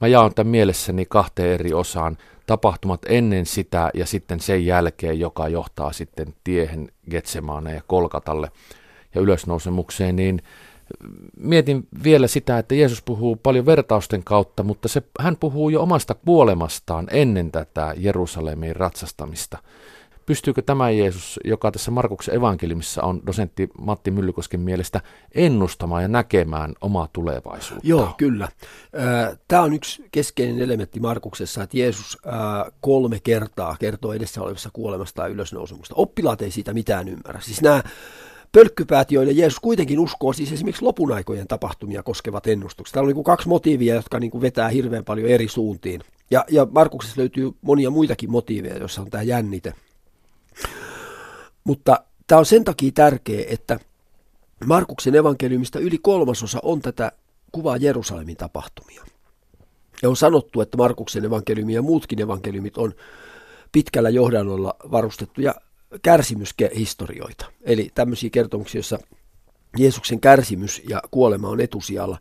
Mä 0.00 0.08
jaan 0.08 0.34
tämän 0.34 0.50
mielessäni 0.50 1.06
kahteen 1.08 1.54
eri 1.54 1.72
osaan. 1.72 2.18
Tapahtumat 2.46 3.00
ennen 3.08 3.46
sitä 3.46 3.90
ja 3.94 4.06
sitten 4.06 4.40
sen 4.40 4.66
jälkeen, 4.66 5.20
joka 5.20 5.48
johtaa 5.48 5.92
sitten 5.92 6.34
tiehen 6.44 6.92
Getsemaaneen 7.10 7.76
ja 7.76 7.82
Kolkatalle 7.86 8.50
ja 9.14 9.20
ylösnousemukseen, 9.20 10.16
niin 10.16 10.42
mietin 11.36 11.88
vielä 12.04 12.26
sitä, 12.26 12.58
että 12.58 12.74
Jeesus 12.74 13.02
puhuu 13.02 13.36
paljon 13.36 13.66
vertausten 13.66 14.24
kautta, 14.24 14.62
mutta 14.62 14.88
se, 14.88 15.02
hän 15.20 15.36
puhuu 15.36 15.68
jo 15.68 15.82
omasta 15.82 16.14
kuolemastaan 16.14 17.06
ennen 17.10 17.52
tätä 17.52 17.94
Jerusalemiin 17.96 18.76
ratsastamista. 18.76 19.58
Pystyykö 20.26 20.62
tämä 20.62 20.90
Jeesus, 20.90 21.40
joka 21.44 21.70
tässä 21.70 21.90
Markuksen 21.90 22.34
evankeliumissa 22.34 23.02
on 23.02 23.22
dosentti 23.26 23.68
Matti 23.80 24.10
Myllykosken 24.10 24.60
mielestä, 24.60 25.00
ennustamaan 25.34 26.02
ja 26.02 26.08
näkemään 26.08 26.74
omaa 26.80 27.08
tulevaisuutta? 27.12 27.86
Joo, 27.88 28.14
kyllä. 28.16 28.48
Tämä 29.48 29.62
on 29.62 29.72
yksi 29.72 30.04
keskeinen 30.12 30.62
elementti 30.62 31.00
Markuksessa, 31.00 31.62
että 31.62 31.78
Jeesus 31.78 32.18
kolme 32.80 33.20
kertaa 33.22 33.76
kertoo 33.80 34.12
edessä 34.12 34.42
olevassa 34.42 34.70
kuolemasta 34.72 35.22
ja 35.22 35.28
ylösnousemusta. 35.28 35.94
Oppilaat 35.98 36.42
ei 36.42 36.50
siitä 36.50 36.74
mitään 36.74 37.08
ymmärrä. 37.08 37.40
Siis 37.40 37.62
nämä 37.62 37.82
pölkkypäät, 38.52 39.12
joille 39.12 39.32
Jeesus 39.32 39.60
kuitenkin 39.60 39.98
uskoo, 39.98 40.32
siis 40.32 40.52
esimerkiksi 40.52 40.82
lopun 40.82 41.12
aikojen 41.12 41.48
tapahtumia 41.48 42.02
koskevat 42.02 42.46
ennustukset. 42.46 42.92
Täällä 42.92 43.08
on 43.08 43.14
niin 43.14 43.24
kaksi 43.24 43.48
motiivia, 43.48 43.94
jotka 43.94 44.20
niin 44.20 44.40
vetää 44.40 44.68
hirveän 44.68 45.04
paljon 45.04 45.28
eri 45.28 45.48
suuntiin. 45.48 46.00
Ja, 46.30 46.44
ja 46.50 46.66
Markuksessa 46.70 47.20
löytyy 47.20 47.50
monia 47.62 47.90
muitakin 47.90 48.30
motiiveja, 48.30 48.76
joissa 48.76 49.02
on 49.02 49.10
tämä 49.10 49.22
jännite. 49.22 49.74
Mutta 51.64 52.04
tämä 52.26 52.38
on 52.38 52.46
sen 52.46 52.64
takia 52.64 52.90
tärkeä, 52.94 53.44
että 53.48 53.80
Markuksen 54.66 55.14
evankeliumista 55.14 55.78
yli 55.78 55.98
kolmasosa 55.98 56.58
on 56.62 56.80
tätä 56.80 57.12
kuvaa 57.52 57.76
Jerusalemin 57.76 58.36
tapahtumia. 58.36 59.04
Ja 60.02 60.08
on 60.08 60.16
sanottu, 60.16 60.60
että 60.60 60.76
Markuksen 60.76 61.24
evankeliumi 61.24 61.74
ja 61.74 61.82
muutkin 61.82 62.20
evankeliumit 62.20 62.78
on 62.78 62.94
pitkällä 63.72 64.10
johdannolla 64.10 64.74
varustettuja 64.90 65.54
kärsimyshistorioita. 66.02 67.46
Eli 67.62 67.90
tämmöisiä 67.94 68.30
kertomuksia, 68.30 68.78
joissa 68.78 68.98
Jeesuksen 69.78 70.20
kärsimys 70.20 70.82
ja 70.88 71.02
kuolema 71.10 71.48
on 71.48 71.60
etusijalla. 71.60 72.18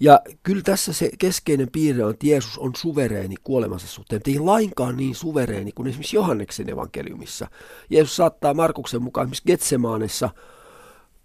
Ja 0.00 0.20
kyllä 0.42 0.62
tässä 0.62 0.92
se 0.92 1.10
keskeinen 1.18 1.70
piirre 1.72 2.04
on, 2.04 2.10
että 2.10 2.26
Jeesus 2.26 2.58
on 2.58 2.72
suvereeni 2.76 3.34
kuolemansa 3.44 3.86
suhteen, 3.86 4.22
ei 4.26 4.38
lainkaan 4.38 4.96
niin 4.96 5.14
suvereeni 5.14 5.72
kuin 5.72 5.88
esimerkiksi 5.88 6.16
Johanneksen 6.16 6.70
evankeliumissa. 6.70 7.48
Jeesus 7.90 8.16
saattaa 8.16 8.54
Markuksen 8.54 9.02
mukaan 9.02 9.24
esimerkiksi 9.24 9.42
Getsemaanessa 9.46 10.30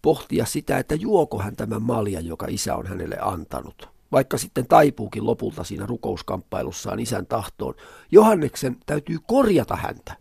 pohtia 0.01 0.45
sitä, 0.45 0.77
että 0.77 0.95
juoko 0.95 1.39
hän 1.39 1.55
tämän 1.55 1.81
malja, 1.81 2.19
joka 2.19 2.45
isä 2.49 2.75
on 2.75 2.87
hänelle 2.87 3.17
antanut. 3.21 3.89
Vaikka 4.11 4.37
sitten 4.37 4.67
taipuukin 4.67 5.25
lopulta 5.25 5.63
siinä 5.63 5.85
rukouskamppailussaan 5.85 6.99
isän 6.99 7.25
tahtoon. 7.25 7.73
Johanneksen 8.11 8.77
täytyy 8.85 9.17
korjata 9.27 9.75
häntä. 9.75 10.17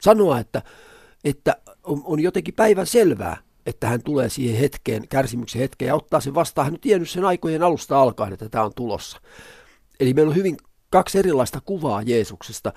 Sanoa, 0.00 0.38
että, 0.38 0.62
että 1.24 1.56
on, 1.82 2.02
on 2.04 2.20
jotenkin 2.20 2.54
päivän 2.54 2.86
selvää, 2.86 3.36
että 3.66 3.86
hän 3.86 4.02
tulee 4.02 4.28
siihen 4.28 4.60
hetkeen, 4.60 5.08
kärsimyksen 5.08 5.60
hetkeen 5.60 5.86
ja 5.86 5.94
ottaa 5.94 6.20
sen 6.20 6.34
vastaan. 6.34 6.64
Hän 6.64 6.74
on 6.74 6.80
tiennyt 6.80 7.10
sen 7.10 7.24
aikojen 7.24 7.62
alusta 7.62 8.02
alkaen, 8.02 8.32
että 8.32 8.48
tämä 8.48 8.64
on 8.64 8.74
tulossa. 8.76 9.20
Eli 10.00 10.14
meillä 10.14 10.30
on 10.30 10.36
hyvin 10.36 10.56
kaksi 10.90 11.18
erilaista 11.18 11.60
kuvaa 11.60 12.02
Jeesuksesta. 12.02 12.72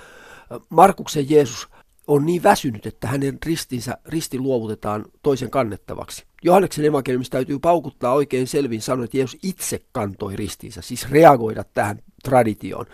Markuksen 0.70 1.30
Jeesus 1.30 1.68
on 2.08 2.26
niin 2.26 2.44
väsynyt, 2.44 2.86
että 2.86 3.08
hänen 3.08 3.38
ristinsä, 3.46 3.98
risti 4.06 4.40
luovutetaan 4.40 5.06
toisen 5.24 5.50
kannettavaksi. 5.50 6.26
Johanneksen 6.44 6.86
evankeliumissa 6.86 7.32
täytyy 7.32 7.60
paukuttaa 7.60 8.14
oikein 8.14 8.48
selvin 8.48 8.82
sanoen, 8.82 9.06
että 9.06 9.18
Jeesus 9.18 9.40
itse 9.44 9.80
kantoi 9.92 10.36
ristinsä, 10.36 10.82
siis 10.82 11.10
reagoida 11.10 11.64
tähän 11.64 12.00
traditioon, 12.24 12.86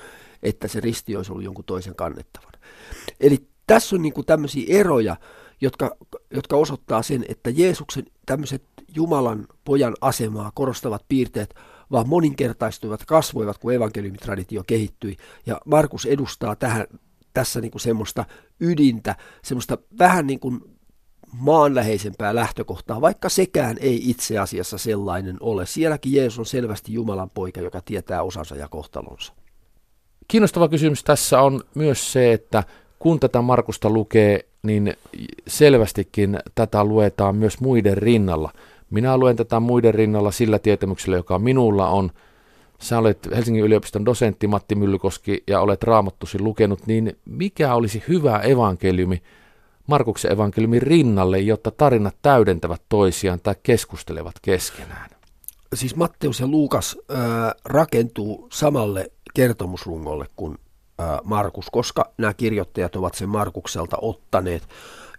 että 0.43 0.67
se 0.67 0.79
risti 0.79 1.15
olisi 1.15 1.31
ollut 1.31 1.43
jonkun 1.43 1.65
toisen 1.65 1.95
kannettavan. 1.95 2.51
Eli 3.19 3.47
tässä 3.67 3.95
on 3.95 4.01
niin 4.01 4.13
kuin 4.13 4.25
tämmöisiä 4.25 4.79
eroja, 4.79 5.15
jotka, 5.63 5.95
jotka 6.33 6.55
osoittaa 6.55 7.01
sen, 7.01 7.25
että 7.29 7.49
Jeesuksen 7.49 8.05
tämmöiset 8.25 8.63
Jumalan 8.95 9.47
pojan 9.63 9.93
asemaa 10.01 10.51
korostavat 10.55 11.05
piirteet 11.07 11.55
vaan 11.91 12.09
moninkertaistuivat, 12.09 13.05
kasvoivat, 13.05 13.57
kun 13.57 13.73
evankeliumitraditio 13.73 14.63
kehittyi. 14.67 15.17
Ja 15.45 15.61
Markus 15.65 16.05
edustaa 16.05 16.55
tähän, 16.55 16.85
tässä 17.33 17.61
niin 17.61 17.71
kuin 17.71 17.81
semmoista 17.81 18.25
ydintä, 18.59 19.15
semmoista 19.43 19.77
vähän 19.99 20.27
niin 20.27 20.39
kuin 20.39 20.61
maanläheisempää 21.31 22.35
lähtökohtaa, 22.35 23.01
vaikka 23.01 23.29
sekään 23.29 23.77
ei 23.79 24.09
itse 24.09 24.37
asiassa 24.37 24.77
sellainen 24.77 25.37
ole. 25.39 25.65
Sielläkin 25.65 26.13
Jeesus 26.13 26.39
on 26.39 26.45
selvästi 26.45 26.93
Jumalan 26.93 27.29
poika, 27.29 27.61
joka 27.61 27.81
tietää 27.81 28.23
osansa 28.23 28.55
ja 28.55 28.67
kohtalonsa. 28.67 29.33
Kiinnostava 30.27 30.69
kysymys 30.69 31.03
tässä 31.03 31.41
on 31.41 31.61
myös 31.75 32.13
se, 32.13 32.33
että 32.33 32.63
kun 33.03 33.19
tätä 33.19 33.41
Markusta 33.41 33.89
lukee, 33.89 34.45
niin 34.63 34.93
selvästikin 35.47 36.39
tätä 36.55 36.83
luetaan 36.83 37.35
myös 37.35 37.59
muiden 37.59 37.97
rinnalla. 37.97 38.51
Minä 38.89 39.17
luen 39.17 39.35
tätä 39.35 39.59
muiden 39.59 39.93
rinnalla 39.93 40.31
sillä 40.31 40.59
tietämyksellä, 40.59 41.17
joka 41.17 41.39
minulla 41.39 41.89
on. 41.89 42.09
Sä 42.79 42.97
olet 42.97 43.29
Helsingin 43.35 43.63
yliopiston 43.63 44.05
dosentti 44.05 44.47
Matti 44.47 44.75
Myllykoski 44.75 45.43
ja 45.47 45.61
olet 45.61 45.83
raamattusi 45.83 46.39
lukenut, 46.39 46.87
niin 46.87 47.17
mikä 47.25 47.75
olisi 47.75 48.03
hyvä 48.07 48.39
evankeliumi 48.39 49.21
Markuksen 49.87 50.31
evankeliumin 50.31 50.81
rinnalle, 50.81 51.39
jotta 51.39 51.71
tarinat 51.71 52.15
täydentävät 52.21 52.81
toisiaan 52.89 53.39
tai 53.43 53.55
keskustelevat 53.63 54.35
keskenään? 54.41 55.09
Siis 55.73 55.95
Matteus 55.95 56.39
ja 56.39 56.47
Luukas 56.47 56.97
äh, 57.11 57.17
rakentuu 57.65 58.47
samalle 58.51 59.11
kertomusrungolle 59.33 60.25
kuin 60.35 60.57
Markus, 61.23 61.69
koska 61.71 62.11
nämä 62.17 62.33
kirjoittajat 62.33 62.95
ovat 62.95 63.13
sen 63.13 63.29
Markukselta 63.29 63.97
ottaneet. 64.01 64.63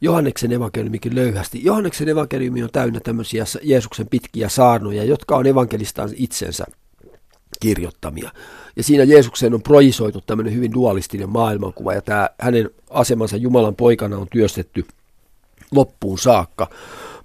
Johanneksen 0.01 0.53
evankeliumikin 0.53 1.15
löyhästi. 1.15 1.65
Johanneksen 1.65 2.09
evankeliumi 2.09 2.63
on 2.63 2.71
täynnä 2.73 3.01
tämmöisiä 3.01 3.45
Jeesuksen 3.63 4.09
pitkiä 4.09 4.49
saarnoja, 4.49 5.05
jotka 5.05 5.37
on 5.37 5.47
evankelistaan 5.47 6.11
itsensä 6.17 6.65
kirjoittamia. 7.61 8.31
Ja 8.77 8.83
siinä 8.83 9.05
Jeesukseen 9.05 9.55
on 9.55 9.63
projisoitu 9.63 10.21
tämmöinen 10.21 10.55
hyvin 10.55 10.73
dualistinen 10.73 11.29
maailmankuva, 11.29 11.95
ja 11.95 12.03
tämä 12.03 12.31
hänen 12.41 12.71
asemansa 12.91 13.37
Jumalan 13.37 13.77
poikana 13.77 14.19
on 14.19 14.27
työstetty 14.31 14.87
loppuun 15.71 16.19
saakka. 16.19 16.71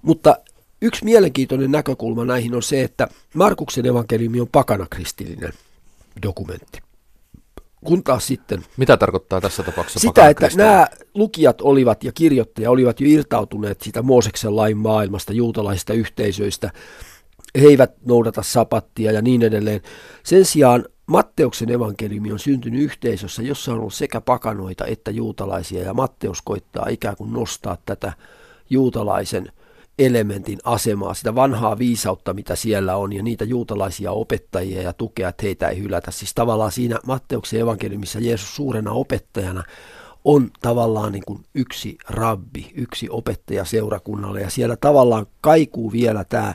Mutta 0.02 0.36
yksi 0.82 1.04
mielenkiintoinen 1.04 1.70
näkökulma 1.70 2.24
näihin 2.24 2.54
on 2.54 2.62
se, 2.62 2.82
että 2.82 3.08
Markuksen 3.34 3.86
evankeliumi 3.86 4.40
on 4.40 4.48
pakanakristillinen 4.48 5.52
dokumentti. 6.22 6.89
Kun 7.84 8.02
taas 8.04 8.26
sitten... 8.26 8.62
Mitä 8.76 8.96
tarkoittaa 8.96 9.40
tässä 9.40 9.62
tapauksessa 9.62 10.00
Sitä, 10.00 10.28
että 10.28 10.48
nämä 10.54 10.86
lukijat 11.14 11.60
olivat 11.60 12.04
ja 12.04 12.12
kirjoittaja 12.12 12.70
olivat 12.70 13.00
jo 13.00 13.06
irtautuneet 13.10 13.80
siitä 13.80 14.02
Mooseksen 14.02 14.56
lain 14.56 14.78
maailmasta, 14.78 15.32
juutalaisista 15.32 15.92
yhteisöistä. 15.92 16.70
He 17.60 17.66
eivät 17.66 17.92
noudata 18.04 18.42
sapattia 18.42 19.12
ja 19.12 19.22
niin 19.22 19.42
edelleen. 19.42 19.80
Sen 20.22 20.44
sijaan 20.44 20.84
Matteuksen 21.06 21.70
evankeliumi 21.70 22.32
on 22.32 22.38
syntynyt 22.38 22.82
yhteisössä, 22.82 23.42
jossa 23.42 23.72
on 23.72 23.78
ollut 23.78 23.94
sekä 23.94 24.20
pakanoita 24.20 24.86
että 24.86 25.10
juutalaisia, 25.10 25.82
ja 25.82 25.94
Matteus 25.94 26.42
koittaa 26.42 26.86
ikään 26.88 27.16
kuin 27.16 27.32
nostaa 27.32 27.76
tätä 27.86 28.12
juutalaisen– 28.70 29.52
elementin 29.98 30.58
asemaa, 30.64 31.14
sitä 31.14 31.34
vanhaa 31.34 31.78
viisautta, 31.78 32.34
mitä 32.34 32.56
siellä 32.56 32.96
on, 32.96 33.12
ja 33.12 33.22
niitä 33.22 33.44
juutalaisia 33.44 34.12
opettajia 34.12 34.82
ja 34.82 34.92
tukea, 34.92 35.28
että 35.28 35.42
heitä 35.42 35.68
ei 35.68 35.78
hylätä. 35.78 36.10
Siis 36.10 36.34
tavallaan 36.34 36.72
siinä 36.72 36.98
Matteuksen 37.06 37.60
evankeliumissa 37.60 38.20
Jeesus 38.20 38.56
suurena 38.56 38.92
opettajana 38.92 39.64
on 40.24 40.50
tavallaan 40.62 41.12
niin 41.12 41.24
kuin 41.26 41.44
yksi 41.54 41.98
rabbi, 42.08 42.70
yksi 42.74 43.08
opettaja 43.10 43.64
seurakunnalle, 43.64 44.40
ja 44.40 44.50
siellä 44.50 44.76
tavallaan 44.76 45.26
kaikuu 45.40 45.92
vielä 45.92 46.24
tämä 46.24 46.54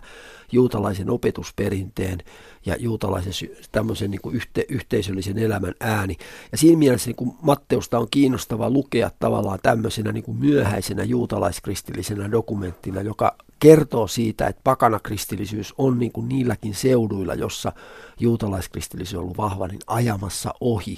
juutalaisen 0.51 1.09
opetusperinteen 1.09 2.19
ja 2.65 2.75
juutalaisen 2.79 3.33
tämmöisen 3.71 4.11
niin 4.11 4.21
kuin 4.21 4.35
yhte, 4.35 4.65
yhteisöllisen 4.69 5.37
elämän 5.37 5.73
ääni. 5.79 6.17
Ja 6.51 6.57
siinä 6.57 6.77
mielessä 6.77 7.09
niin 7.09 7.15
kuin 7.15 7.35
Matteusta 7.41 7.99
on 7.99 8.07
kiinnostava 8.11 8.69
lukea 8.69 9.11
tavallaan 9.19 9.59
tämmöisenä 9.63 10.11
niin 10.11 10.23
kuin 10.23 10.37
myöhäisenä 10.37 11.03
juutalaiskristillisenä 11.03 12.31
dokumenttina, 12.31 13.01
joka 13.01 13.35
kertoo 13.59 14.07
siitä, 14.07 14.47
että 14.47 14.61
pakanakristillisyys 14.63 15.73
on 15.77 15.99
niin 15.99 16.11
kuin 16.11 16.29
niilläkin 16.29 16.73
seuduilla, 16.73 17.33
jossa 17.33 17.71
juutalaiskristillisyys 18.19 19.15
on 19.15 19.21
ollut 19.23 19.37
vahva, 19.37 19.67
niin 19.67 19.81
ajamassa 19.87 20.53
ohi. 20.61 20.97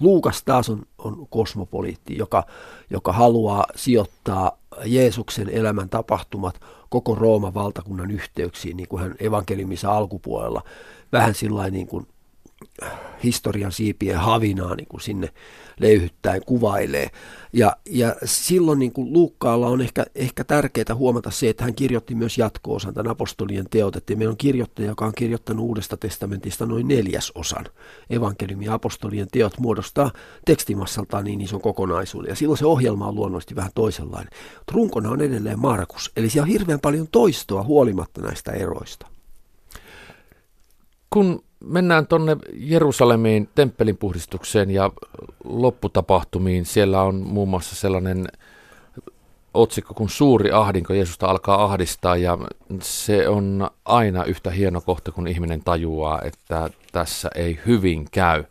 Luukas 0.00 0.42
taas 0.42 0.68
on, 0.68 0.82
on 0.98 1.26
kosmopoliitti, 1.30 2.18
joka, 2.18 2.44
joka 2.90 3.12
haluaa 3.12 3.64
sijoittaa 3.76 4.61
Jeesuksen 4.84 5.48
elämän 5.48 5.88
tapahtumat 5.88 6.60
koko 6.88 7.14
Rooman 7.14 7.54
valtakunnan 7.54 8.10
yhteyksiin, 8.10 8.76
niin 8.76 8.88
kuin 8.88 9.02
hän 9.02 9.14
evankeliumissa 9.20 9.92
alkupuolella 9.92 10.62
vähän 11.12 11.34
sillä 11.34 11.70
niin 11.70 11.86
kuin 11.86 12.06
historian 13.24 13.72
siipien 13.72 14.18
havinaa 14.18 14.74
niin 14.74 14.88
kuin 14.88 15.00
sinne 15.00 15.28
leyhyttäen 15.80 16.42
kuvailee. 16.46 17.10
Ja, 17.52 17.76
ja 17.86 18.16
silloin 18.24 18.78
niin 18.78 18.92
kuin 18.92 19.12
Luukkaalla 19.12 19.66
on 19.66 19.80
ehkä, 19.80 20.04
ehkä 20.14 20.44
tärkeää 20.44 20.94
huomata 20.94 21.30
se, 21.30 21.48
että 21.48 21.64
hän 21.64 21.74
kirjoitti 21.74 22.14
myös 22.14 22.38
jatko-osan 22.38 22.94
tämän 22.94 23.10
apostolien 23.10 23.66
teot. 23.70 23.96
Että 23.96 24.16
meillä 24.16 24.30
on 24.30 24.36
kirjoittaja, 24.36 24.88
joka 24.88 25.06
on 25.06 25.12
kirjoittanut 25.16 25.66
Uudesta 25.66 25.96
testamentista 25.96 26.66
noin 26.66 26.88
neljäsosan. 26.88 27.64
Evankeliumi 28.10 28.64
ja 28.64 28.74
apostolien 28.74 29.28
teot 29.32 29.58
muodostaa 29.58 30.12
tekstimassaltaan 30.44 31.24
niin 31.24 31.40
ison 31.40 31.60
kokonaisuuden. 31.60 32.28
Ja 32.28 32.36
silloin 32.36 32.58
se 32.58 32.66
ohjelma 32.66 33.08
on 33.08 33.14
luonnollisesti 33.14 33.56
vähän 33.56 33.72
toisenlainen. 33.74 34.32
Trunkona 34.66 35.10
on 35.10 35.20
edelleen 35.20 35.58
Markus. 35.58 36.12
Eli 36.16 36.30
siellä 36.30 36.44
on 36.44 36.52
hirveän 36.52 36.80
paljon 36.80 37.08
toistoa 37.12 37.62
huolimatta 37.62 38.20
näistä 38.20 38.52
eroista. 38.52 39.06
Kun 41.10 41.44
mennään 41.64 42.06
tuonne 42.06 42.36
Jerusalemiin 42.52 43.48
temppelin 43.54 43.96
puhdistukseen 43.96 44.70
ja 44.70 44.90
lopputapahtumiin, 45.44 46.66
siellä 46.66 47.02
on 47.02 47.14
muun 47.14 47.48
muassa 47.48 47.76
sellainen 47.76 48.28
otsikko 49.54 49.94
kuin 49.94 50.08
suuri 50.08 50.50
ahdinko, 50.50 50.94
Jeesusta 50.94 51.26
alkaa 51.26 51.64
ahdistaa 51.64 52.16
ja 52.16 52.38
se 52.80 53.28
on 53.28 53.70
aina 53.84 54.24
yhtä 54.24 54.50
hieno 54.50 54.80
kohta, 54.80 55.12
kun 55.12 55.26
ihminen 55.26 55.64
tajuaa, 55.64 56.22
että 56.22 56.70
tässä 56.92 57.30
ei 57.34 57.60
hyvin 57.66 58.08
käy. 58.10 58.44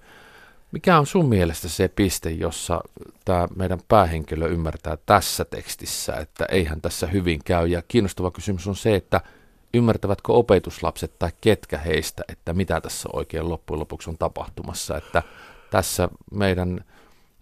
Mikä 0.71 1.00
on 1.00 1.06
sun 1.06 1.30
mielestä 1.30 1.69
se 1.69 1.88
piste, 1.88 2.32
jossa 2.32 2.82
tämä 3.26 3.47
meidän 3.56 3.80
päähenkilö 3.88 4.47
ymmärtää 4.47 4.97
tässä 5.06 5.45
tekstissä, 5.45 6.13
että 6.13 6.45
eihän 6.45 6.82
tässä 6.82 7.08
hyvin 7.08 7.39
käy? 7.45 7.67
Ja 7.67 7.82
kiinnostava 7.88 8.32
kysymys 8.32 8.67
on 8.67 8.76
se, 8.76 8.95
että 8.95 9.21
ymmärtävätkö 9.73 10.34
opetuslapset 10.34 11.19
tai 11.19 11.29
ketkä 11.41 11.77
heistä, 11.77 12.23
että 12.29 12.53
mitä 12.53 12.81
tässä 12.81 13.10
oikein 13.13 13.49
loppujen 13.49 13.79
lopuksi 13.79 14.10
on 14.10 14.17
tapahtumassa, 14.17 14.97
että 14.97 15.23
tässä 15.69 16.10
meidän 16.31 16.86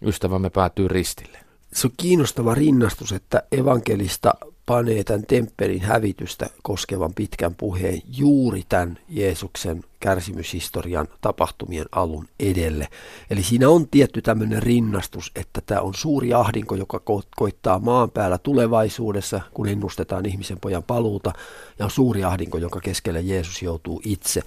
ystävämme 0.02 0.50
päätyy 0.50 0.88
ristille. 0.88 1.38
Se 1.72 1.86
on 1.86 1.92
kiinnostava 1.96 2.54
rinnastus, 2.54 3.12
että 3.12 3.42
evankelista 3.52 4.34
panee 4.70 5.04
tämän 5.04 5.26
temppelin 5.26 5.80
hävitystä 5.80 6.50
koskevan 6.62 7.14
pitkän 7.14 7.54
puheen 7.54 8.02
juuri 8.16 8.62
tämän 8.68 8.98
Jeesuksen 9.08 9.84
kärsimyshistorian 10.00 11.08
tapahtumien 11.20 11.86
alun 11.92 12.28
edelle. 12.40 12.88
Eli 13.30 13.42
siinä 13.42 13.68
on 13.68 13.88
tietty 13.88 14.22
tämmöinen 14.22 14.62
rinnastus, 14.62 15.32
että 15.36 15.60
tämä 15.66 15.80
on 15.80 15.94
suuri 15.94 16.34
ahdinko, 16.34 16.74
joka 16.74 16.98
ko- 16.98 17.26
koittaa 17.36 17.78
maan 17.78 18.10
päällä 18.10 18.38
tulevaisuudessa, 18.38 19.40
kun 19.54 19.68
ennustetaan 19.68 20.26
ihmisen 20.26 20.60
pojan 20.60 20.82
paluuta, 20.82 21.32
ja 21.78 21.84
on 21.84 21.90
suuri 21.90 22.24
ahdinko, 22.24 22.58
jonka 22.58 22.80
keskelle 22.80 23.20
Jeesus 23.20 23.62
joutuu 23.62 24.00
itse. 24.04 24.42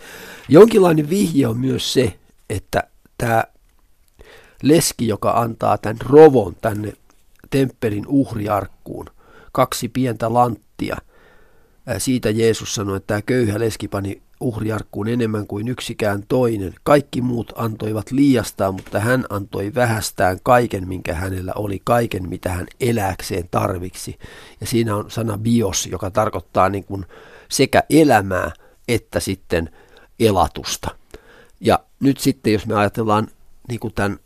Jonkinlainen 0.49 1.09
vihje 1.09 1.47
on 1.47 1.57
myös 1.57 1.93
se, 1.93 2.13
että 2.49 2.83
tämä 3.17 3.43
leski, 4.61 5.07
joka 5.07 5.31
antaa 5.31 5.77
tämän 5.77 5.97
rovon 6.01 6.55
tänne 6.61 6.93
temppelin 7.49 8.07
uhriarkkuun, 8.07 9.09
kaksi 9.53 9.89
pientä 9.89 10.33
lanttia. 10.33 10.97
Siitä 11.97 12.29
Jeesus 12.29 12.75
sanoi, 12.75 12.97
että 12.97 13.07
tämä 13.07 13.21
köyhä 13.21 13.59
leski 13.59 13.87
pani 13.87 14.21
uhriarkkuun 14.39 15.07
enemmän 15.07 15.47
kuin 15.47 15.67
yksikään 15.67 16.23
toinen. 16.27 16.73
Kaikki 16.83 17.21
muut 17.21 17.53
antoivat 17.55 18.11
liiastaa, 18.11 18.71
mutta 18.71 18.99
hän 18.99 19.25
antoi 19.29 19.71
vähästään 19.75 20.39
kaiken, 20.43 20.87
minkä 20.87 21.13
hänellä 21.13 21.51
oli, 21.55 21.81
kaiken, 21.83 22.29
mitä 22.29 22.49
hän 22.49 22.67
eläkseen 22.79 23.47
tarviksi. 23.51 24.19
Ja 24.61 24.67
siinä 24.67 24.95
on 24.95 25.11
sana 25.11 25.37
bios, 25.37 25.87
joka 25.91 26.11
tarkoittaa 26.11 26.69
niin 26.69 26.83
kuin 26.83 27.05
sekä 27.49 27.83
elämää 27.89 28.51
että 28.87 29.19
sitten 29.19 29.69
elatusta. 30.19 30.89
Ja 31.61 31.79
nyt 31.99 32.17
sitten, 32.17 32.53
jos 32.53 32.67
me 32.67 32.75
ajatellaan 32.75 33.27
niin 33.67 33.79
kuin 33.79 33.93
tämän 33.93 34.19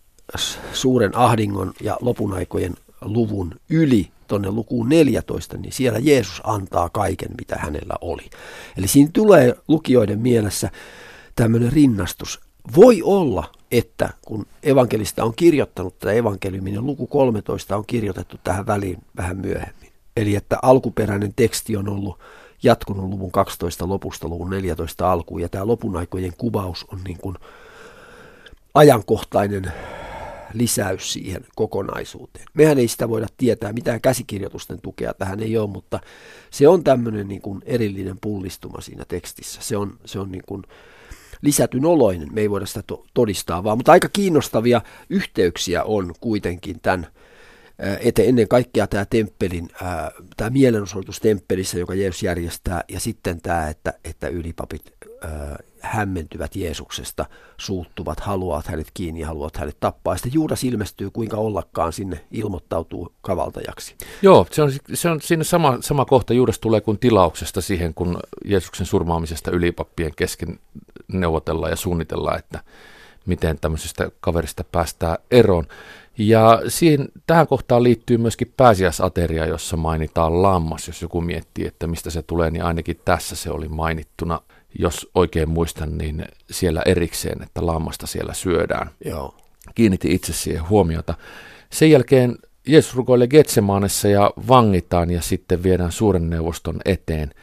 suuren 0.74 1.18
ahdingon 1.18 1.74
ja 1.82 1.98
lopunaikojen 2.02 2.76
luvun 3.02 3.56
yli 3.70 4.12
tuonne 4.28 4.52
lukuun 4.52 4.90
14, 4.90 5.58
niin 5.58 5.74
siellä 5.74 6.00
Jeesus 6.00 6.42
antaa 6.44 6.90
kaiken, 6.90 7.30
mitä 7.38 7.56
hänellä 7.56 7.94
oli. 8.02 8.30
Eli 8.78 8.88
siinä 8.88 9.10
tulee 9.14 9.56
lukijoiden 9.68 10.20
mielessä 10.20 10.70
tämmöinen 11.36 11.72
rinnastus. 11.72 12.40
Voi 12.76 13.02
olla, 13.04 13.52
että 13.72 14.10
kun 14.22 14.46
evankelista 14.64 15.24
on 15.24 15.34
kirjoittanut 15.36 16.00
tätä 16.00 16.14
evankeliumia, 16.14 16.74
niin 16.74 16.86
luku 16.86 17.08
13 17.08 17.78
on 17.78 17.84
kirjoitettu 17.88 18.38
tähän 18.44 18.68
väliin 18.68 18.98
vähän 19.18 19.38
myöhemmin. 19.38 19.92
Eli 20.18 20.36
että 20.36 20.58
alkuperäinen 20.62 21.34
teksti 21.36 21.78
on 21.78 21.90
ollut 21.90 22.20
jatkunut 22.64 23.10
luvun 23.10 23.32
12 23.32 23.88
lopusta 23.88 24.28
luvun 24.28 24.50
14 24.50 25.12
alkuun, 25.12 25.42
ja 25.42 25.50
tämä 25.50 25.68
lopun 25.68 25.98
aikojen 25.98 26.34
kuvaus 26.38 26.86
on 26.94 27.00
niin 27.04 27.18
kuin 27.18 27.36
ajankohtainen 28.74 29.72
lisäys 30.54 31.14
siihen 31.14 31.46
kokonaisuuteen. 31.56 32.46
Mehän 32.54 32.78
ei 32.78 32.88
sitä 32.88 33.10
voida 33.10 33.28
tietää, 33.38 33.74
mitään 33.74 34.02
käsikirjoitusten 34.02 34.82
tukea 34.82 35.14
tähän 35.14 35.40
ei 35.40 35.58
ole, 35.58 35.70
mutta 35.70 36.00
se 36.52 36.68
on 36.68 36.84
tämmöinen 36.84 37.28
niin 37.28 37.42
kuin 37.42 37.62
erillinen 37.66 38.18
pullistuma 38.22 38.82
siinä 38.82 39.06
tekstissä. 39.08 39.62
Se 39.62 39.78
on, 39.78 40.00
se 40.06 40.20
on 40.20 40.32
niin 40.32 40.44
kuin 40.46 40.64
lisätyn 41.42 41.86
oloinen, 41.86 42.34
me 42.34 42.42
ei 42.42 42.50
voida 42.50 42.66
sitä 42.66 42.84
to- 42.88 43.06
todistaa 43.14 43.64
vaan, 43.64 43.78
mutta 43.78 43.92
aika 43.92 44.10
kiinnostavia 44.10 44.82
yhteyksiä 45.10 45.84
on 45.84 46.14
kuitenkin 46.20 46.80
tämän 46.82 47.08
että 48.00 48.22
ennen 48.22 48.48
kaikkea 48.48 48.88
tämä 48.88 49.06
temppelin, 49.06 49.70
tämä 50.38 50.50
mielenosoitus 50.50 51.20
temppelissä, 51.20 51.80
joka 51.80 51.96
Jeesus 51.96 52.24
järjestää, 52.24 52.84
ja 52.90 53.00
sitten 53.00 53.42
tämä, 53.42 53.70
että, 53.70 53.94
että 54.04 54.28
ylipapit 54.28 54.82
hämmentyvät 55.92 56.56
Jeesuksesta, 56.56 57.26
suuttuvat, 57.58 58.20
haluavat 58.20 58.68
hänet 58.68 58.88
kiinni 58.94 59.20
ja 59.20 59.28
haluavat 59.28 59.58
hänet 59.58 59.78
tappaa. 59.80 60.14
Ja 60.14 60.18
sitten 60.18 60.34
Juudas 60.34 60.64
ilmestyy, 60.64 61.10
kuinka 61.10 61.38
ollakaan 61.38 61.94
sinne 61.94 62.26
ilmoittautuu 62.32 63.14
kavaltajaksi. 63.22 63.96
Joo, 64.22 64.48
se 64.52 64.62
on, 64.62 64.72
se 64.94 65.10
on 65.10 65.22
siinä 65.22 65.44
sama, 65.44 65.78
sama 65.82 66.06
kohta. 66.06 66.34
Juudas 66.34 66.60
tulee 66.60 66.82
kuin 66.82 67.00
tilauksesta 67.00 67.62
siihen, 67.62 67.94
kun 67.94 68.20
Jeesuksen 68.46 68.86
surmaamisesta 68.86 69.52
ylipappien 69.52 70.12
kesken 70.16 70.60
neuvotellaan 71.08 71.72
ja 71.72 71.76
suunnitellaan, 71.76 72.40
että 72.40 72.60
miten 73.26 73.60
tämmöisestä 73.60 74.12
kaverista 74.20 74.64
päästään 74.72 75.18
eroon. 75.32 75.68
Ja 76.18 76.62
siihen, 76.68 77.10
tähän 77.28 77.48
kohtaan 77.48 77.84
liittyy 77.84 78.18
myöskin 78.18 78.54
pääsiäisateria, 78.58 79.46
jossa 79.46 79.78
mainitaan 79.78 80.42
lammas. 80.42 80.88
Jos 80.88 81.02
joku 81.02 81.22
miettii, 81.22 81.68
että 81.68 81.88
mistä 81.88 82.10
se 82.10 82.22
tulee, 82.22 82.52
niin 82.52 82.64
ainakin 82.64 83.00
tässä 83.06 83.36
se 83.36 83.52
oli 83.52 83.68
mainittuna– 83.68 84.40
jos 84.80 85.10
oikein 85.16 85.50
muistan, 85.50 85.98
niin 85.98 86.26
siellä 86.52 86.82
erikseen, 86.86 87.44
että 87.44 87.66
lammasta 87.66 88.08
siellä 88.08 88.34
syödään. 88.34 88.90
Joo. 89.06 89.36
Kiinnitin 89.76 90.12
itse 90.12 90.34
siihen 90.34 90.70
huomiota. 90.70 91.14
Sen 91.70 91.92
jälkeen 91.92 92.38
Jeesus 92.68 92.96
rukoilee 92.96 93.28
Getsemaanessa 93.28 94.08
ja 94.08 94.32
vangitaan 94.48 95.10
ja 95.10 95.22
sitten 95.22 95.64
viedään 95.64 95.92
suuren 95.92 96.30
neuvoston 96.30 96.80
eteen. 96.86 97.34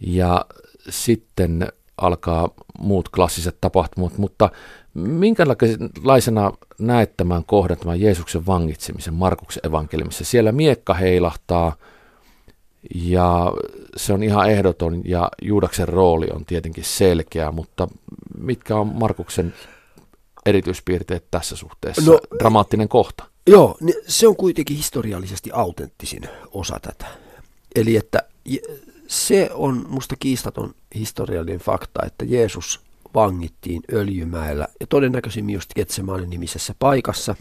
Ja 0.00 0.46
sitten 0.88 1.68
alkaa 1.96 2.48
muut 2.78 3.08
klassiset 3.08 3.56
tapahtumat, 3.60 4.18
mutta 4.18 4.50
minkälaisena 4.94 6.52
näet 6.78 7.16
tämän 7.16 7.44
kohdan, 7.44 7.78
tämän 7.78 8.00
Jeesuksen 8.00 8.46
vangitsemisen 8.46 9.14
Markuksen 9.14 9.66
evankeliumissa? 9.66 10.24
Siellä 10.24 10.52
miekka 10.52 10.94
heilahtaa– 10.94 11.76
ja 12.94 13.52
se 13.96 14.12
on 14.12 14.22
ihan 14.22 14.50
ehdoton 14.50 15.02
ja 15.04 15.30
Juudaksen 15.42 15.88
rooli 15.88 16.26
on 16.32 16.44
tietenkin 16.44 16.84
selkeä, 16.84 17.52
mutta 17.52 17.88
mitkä 18.38 18.76
on 18.76 18.86
Markuksen 18.86 19.54
erityispiirteet 20.46 21.24
tässä 21.30 21.56
suhteessa? 21.56 22.10
No, 22.10 22.18
Dramaattinen 22.38 22.88
kohta. 22.88 23.24
Joo, 23.46 23.78
se 24.06 24.28
on 24.28 24.36
kuitenkin 24.36 24.76
historiallisesti 24.76 25.50
autenttisin 25.52 26.22
osa 26.50 26.80
tätä. 26.82 27.06
Eli 27.74 27.96
että 27.96 28.22
se 29.06 29.50
on 29.54 29.86
musta 29.88 30.14
kiistaton 30.18 30.74
historiallinen 30.94 31.60
fakta, 31.60 32.06
että 32.06 32.24
Jeesus 32.24 32.80
vangittiin 33.14 33.82
Öljymäellä 33.92 34.68
ja 34.80 34.86
todennäköisimmin 34.86 35.54
just 35.54 35.74
Getsemaanin 35.74 36.30
nimisessä 36.30 36.74
paikassa. 36.78 37.34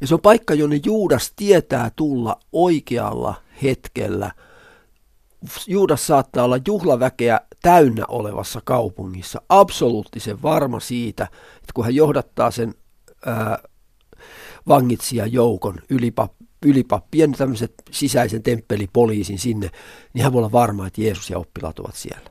Ja 0.00 0.06
se 0.06 0.14
on 0.14 0.20
paikka, 0.20 0.54
jonne 0.54 0.80
Juudas 0.84 1.32
tietää 1.36 1.90
tulla 1.96 2.36
oikealla 2.52 3.34
hetkellä. 3.62 4.32
Juudas 5.66 6.06
saattaa 6.06 6.44
olla 6.44 6.58
juhlaväkeä 6.66 7.40
täynnä 7.62 8.04
olevassa 8.08 8.60
kaupungissa, 8.64 9.42
absoluuttisen 9.48 10.42
varma 10.42 10.80
siitä, 10.80 11.24
että 11.56 11.72
kun 11.74 11.84
hän 11.84 11.94
johdattaa 11.94 12.50
sen 12.50 12.74
ää, 13.26 13.58
joukon 15.30 15.74
ylipap, 15.90 16.32
ylipappien 16.66 17.32
tämmöiset 17.32 17.74
sisäisen 17.90 18.42
temppelipoliisin 18.42 19.38
sinne, 19.38 19.70
niin 20.14 20.22
hän 20.22 20.32
voi 20.32 20.38
olla 20.38 20.52
varma, 20.52 20.86
että 20.86 21.00
Jeesus 21.00 21.30
ja 21.30 21.38
oppilaat 21.38 21.78
ovat 21.78 21.94
siellä. 21.94 22.30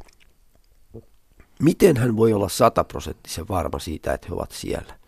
Miten 1.61 1.97
hän 1.97 2.17
voi 2.17 2.33
olla 2.33 2.49
sataprosenttisen 2.49 3.47
varma 3.47 3.79
siitä, 3.79 4.13
että 4.13 4.27
he 4.27 4.33
ovat 4.33 4.51
siellä? 4.51 4.99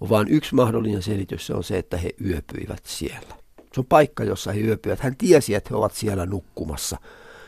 On 0.00 0.08
vain 0.08 0.28
yksi 0.28 0.54
mahdollinen 0.54 1.02
selitys, 1.02 1.46
se 1.46 1.54
on 1.54 1.64
se, 1.64 1.78
että 1.78 1.96
he 1.96 2.10
yöpyivät 2.24 2.86
siellä. 2.86 3.43
Se 3.74 3.80
on 3.80 3.86
paikka, 3.86 4.24
jossa 4.24 4.52
he 4.52 4.60
yöpyvät. 4.60 5.00
Hän 5.00 5.16
tiesi, 5.16 5.54
että 5.54 5.68
he 5.70 5.76
ovat 5.76 5.92
siellä 5.92 6.26
nukkumassa. 6.26 6.96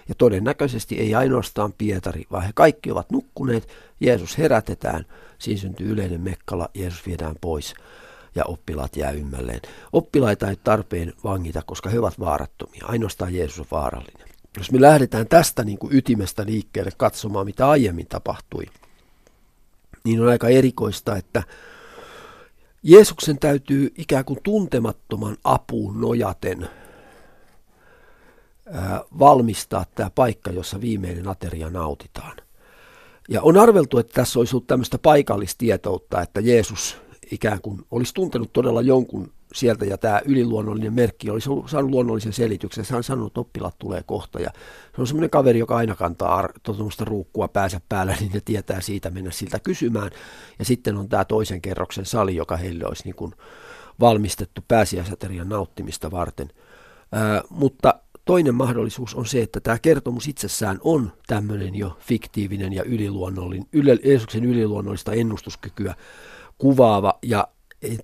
Ja 0.08 0.14
todennäköisesti 0.14 0.98
ei 0.98 1.14
ainoastaan 1.14 1.72
Pietari, 1.72 2.24
vaan 2.32 2.42
he 2.42 2.50
kaikki 2.54 2.90
ovat 2.90 3.10
nukkuneet. 3.10 3.68
Jeesus 4.00 4.38
herätetään, 4.38 5.06
siinä 5.38 5.60
syntyy 5.60 5.92
yleinen 5.92 6.20
mekkala, 6.20 6.68
Jeesus 6.74 7.06
viedään 7.06 7.36
pois 7.40 7.74
ja 8.34 8.44
oppilaat 8.44 8.96
jää 8.96 9.10
ymmälleen. 9.10 9.60
Oppilaita 9.92 10.50
ei 10.50 10.56
tarpeen 10.64 11.12
vangita, 11.24 11.62
koska 11.66 11.90
he 11.90 11.98
ovat 11.98 12.20
vaarattomia. 12.20 12.84
Ainoastaan 12.88 13.34
Jeesus 13.34 13.58
on 13.58 13.66
vaarallinen. 13.70 14.28
Jos 14.58 14.72
me 14.72 14.80
lähdetään 14.80 15.26
tästä 15.28 15.64
niin 15.64 15.78
kuin 15.78 15.96
ytimestä 15.96 16.46
liikkeelle 16.46 16.90
katsomaan, 16.96 17.46
mitä 17.46 17.68
aiemmin 17.68 18.06
tapahtui, 18.06 18.64
niin 20.04 20.20
on 20.20 20.28
aika 20.28 20.48
erikoista, 20.48 21.16
että 21.16 21.42
Jeesuksen 22.88 23.38
täytyy 23.38 23.92
ikään 23.98 24.24
kuin 24.24 24.38
tuntemattoman 24.42 25.36
apuun 25.44 26.00
nojaten 26.00 26.68
valmistaa 29.18 29.84
tämä 29.94 30.10
paikka, 30.14 30.50
jossa 30.50 30.80
viimeinen 30.80 31.28
ateria 31.28 31.70
nautitaan. 31.70 32.36
Ja 33.28 33.42
on 33.42 33.56
arveltu, 33.56 33.98
että 33.98 34.12
tässä 34.12 34.38
olisi 34.38 34.56
ollut 34.56 34.66
tämmöistä 34.66 34.98
paikallistietoutta, 34.98 36.22
että 36.22 36.40
Jeesus 36.40 36.96
ikään 37.30 37.60
kuin 37.60 37.86
olisi 37.90 38.14
tuntenut 38.14 38.52
todella 38.52 38.82
jonkun 38.82 39.32
sieltä 39.56 39.84
ja 39.84 39.98
tämä 39.98 40.20
yliluonnollinen 40.24 40.94
merkki 40.94 41.30
olisi 41.30 41.50
saanut 41.66 41.90
luonnollisen 41.90 42.32
selityksen. 42.32 42.84
Hän 42.90 43.02
sanonut, 43.02 43.30
että 43.30 43.40
oppilaat 43.40 43.78
tulee 43.78 44.02
kohta 44.06 44.40
ja 44.40 44.50
se 44.94 45.00
on 45.00 45.06
semmoinen 45.06 45.30
kaveri, 45.30 45.58
joka 45.58 45.76
aina 45.76 45.94
kantaa 45.94 46.48
tuollaista 46.62 47.04
ruukkua 47.04 47.48
päänsä 47.48 47.80
päällä, 47.88 48.16
niin 48.20 48.32
ne 48.32 48.40
tietää 48.44 48.80
siitä 48.80 49.10
mennä 49.10 49.30
siltä 49.30 49.58
kysymään. 49.58 50.10
Ja 50.58 50.64
sitten 50.64 50.96
on 50.96 51.08
tämä 51.08 51.24
toisen 51.24 51.62
kerroksen 51.62 52.06
sali, 52.06 52.36
joka 52.36 52.56
heille 52.56 52.86
olisi 52.86 53.04
niin 53.04 53.14
kuin 53.14 53.32
valmistettu 54.00 54.60
pääsiäisaterian 54.68 55.48
nauttimista 55.48 56.10
varten. 56.10 56.48
Ää, 57.12 57.42
mutta 57.50 57.94
toinen 58.24 58.54
mahdollisuus 58.54 59.14
on 59.14 59.26
se, 59.26 59.42
että 59.42 59.60
tämä 59.60 59.78
kertomus 59.78 60.28
itsessään 60.28 60.78
on 60.80 61.12
tämmöinen 61.26 61.74
jo 61.74 61.96
fiktiivinen 62.00 62.72
ja 62.72 62.82
yliluonnollinen, 62.82 63.66
yle, 63.72 63.98
Jeesuksen 64.04 64.44
yliluonnollista 64.44 65.12
ennustuskykyä 65.12 65.94
kuvaava 66.58 67.18
ja 67.22 67.48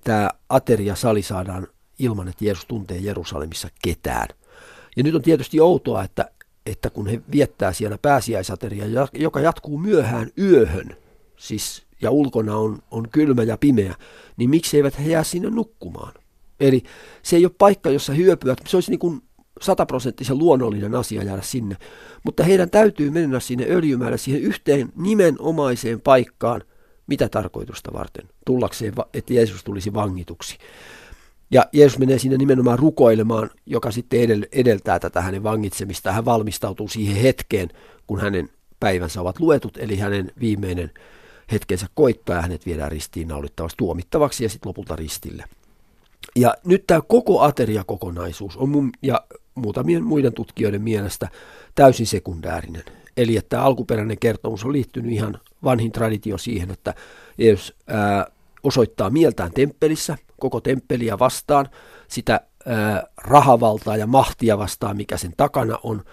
tämä 0.03 0.29
ateria-sali 0.49 1.21
saadaan 1.21 1.67
ilman, 1.99 2.27
että 2.27 2.45
Jeesus 2.45 2.65
tuntee 2.65 2.97
Jerusalemissa 2.97 3.67
ketään. 3.81 4.27
Ja 4.97 5.03
nyt 5.03 5.15
on 5.15 5.21
tietysti 5.21 5.59
outoa, 5.59 6.03
että, 6.03 6.31
että 6.65 6.89
kun 6.89 7.07
he 7.07 7.21
viettää 7.31 7.73
siellä 7.73 7.97
pääsiäisateria, 7.97 9.07
joka 9.13 9.39
jatkuu 9.39 9.77
myöhään 9.77 10.29
yöhön, 10.37 10.97
siis 11.37 11.83
ja 12.01 12.11
ulkona 12.11 12.57
on, 12.57 12.79
on 12.91 13.09
kylmä 13.09 13.43
ja 13.43 13.57
pimeä, 13.57 13.95
niin 14.37 14.49
miksi 14.49 14.77
eivät 14.77 14.99
he 14.99 15.09
jää 15.09 15.23
sinne 15.23 15.49
nukkumaan? 15.49 16.13
Eli 16.59 16.83
se 17.23 17.35
ei 17.35 17.45
ole 17.45 17.53
paikka, 17.57 17.89
jossa 17.89 18.13
hyöpyvät, 18.13 18.57
se 18.67 18.77
olisi 18.77 18.91
niin 18.91 18.99
kuin 18.99 19.21
sataprosenttisen 19.61 20.37
luonnollinen 20.37 20.95
asia 20.95 21.23
jäädä 21.23 21.41
sinne, 21.41 21.77
mutta 22.23 22.43
heidän 22.43 22.69
täytyy 22.69 23.09
mennä 23.09 23.39
sinne 23.39 23.65
öljymäelle 23.69 24.17
siihen 24.17 24.41
yhteen 24.41 24.89
nimenomaiseen 24.95 26.01
paikkaan, 26.01 26.61
mitä 27.07 27.29
tarkoitusta 27.29 27.93
varten? 27.93 28.29
Tullakseen, 28.45 28.93
että 29.13 29.33
Jeesus 29.33 29.63
tulisi 29.63 29.93
vangituksi. 29.93 30.57
Ja 31.51 31.65
Jeesus 31.73 31.99
menee 31.99 32.19
sinne 32.19 32.37
nimenomaan 32.37 32.79
rukoilemaan, 32.79 33.49
joka 33.65 33.91
sitten 33.91 34.45
edeltää 34.51 34.99
tätä 34.99 35.21
hänen 35.21 35.43
vangitsemista. 35.43 36.11
Hän 36.11 36.25
valmistautuu 36.25 36.87
siihen 36.87 37.15
hetkeen, 37.15 37.69
kun 38.07 38.19
hänen 38.19 38.49
päivänsä 38.79 39.21
ovat 39.21 39.39
luetut, 39.39 39.77
eli 39.77 39.97
hänen 39.97 40.31
viimeinen 40.39 40.91
hetkensä 41.51 41.87
koittaa 41.95 42.35
ja 42.35 42.41
hänet 42.41 42.65
viedään 42.65 42.91
ristiin 42.91 43.27
naulittavaksi 43.27 43.77
tuomittavaksi 43.77 44.43
ja 44.43 44.49
sitten 44.49 44.69
lopulta 44.69 44.95
ristille. 44.95 45.43
Ja 46.35 46.53
nyt 46.65 46.83
tämä 46.87 47.01
koko 47.07 47.41
ateriakokonaisuus 47.41 48.57
on 48.57 48.69
mun 48.69 48.89
ja 49.01 49.25
muutamien 49.55 50.03
muiden 50.03 50.33
tutkijoiden 50.33 50.81
mielestä 50.81 51.29
täysin 51.75 52.07
sekundäärinen. 52.07 52.83
Eli 53.17 53.37
että 53.37 53.63
alkuperäinen 53.63 54.19
kertomus 54.19 54.65
on 54.65 54.73
liittynyt 54.73 55.11
ihan 55.11 55.39
vanhin 55.63 55.91
traditio 55.91 56.37
siihen, 56.37 56.71
että 56.71 56.93
Jeesus 57.37 57.73
ää, 57.87 58.27
osoittaa 58.63 59.09
mieltään 59.09 59.51
temppelissä, 59.51 60.17
koko 60.39 60.61
temppeliä 60.61 61.19
vastaan, 61.19 61.69
sitä 62.07 62.41
ää, 62.65 63.03
rahavaltaa 63.17 63.97
ja 63.97 64.07
mahtia 64.07 64.57
vastaan, 64.57 64.97
mikä 64.97 65.17
sen 65.17 65.33
takana 65.37 65.79
on, 65.83 66.03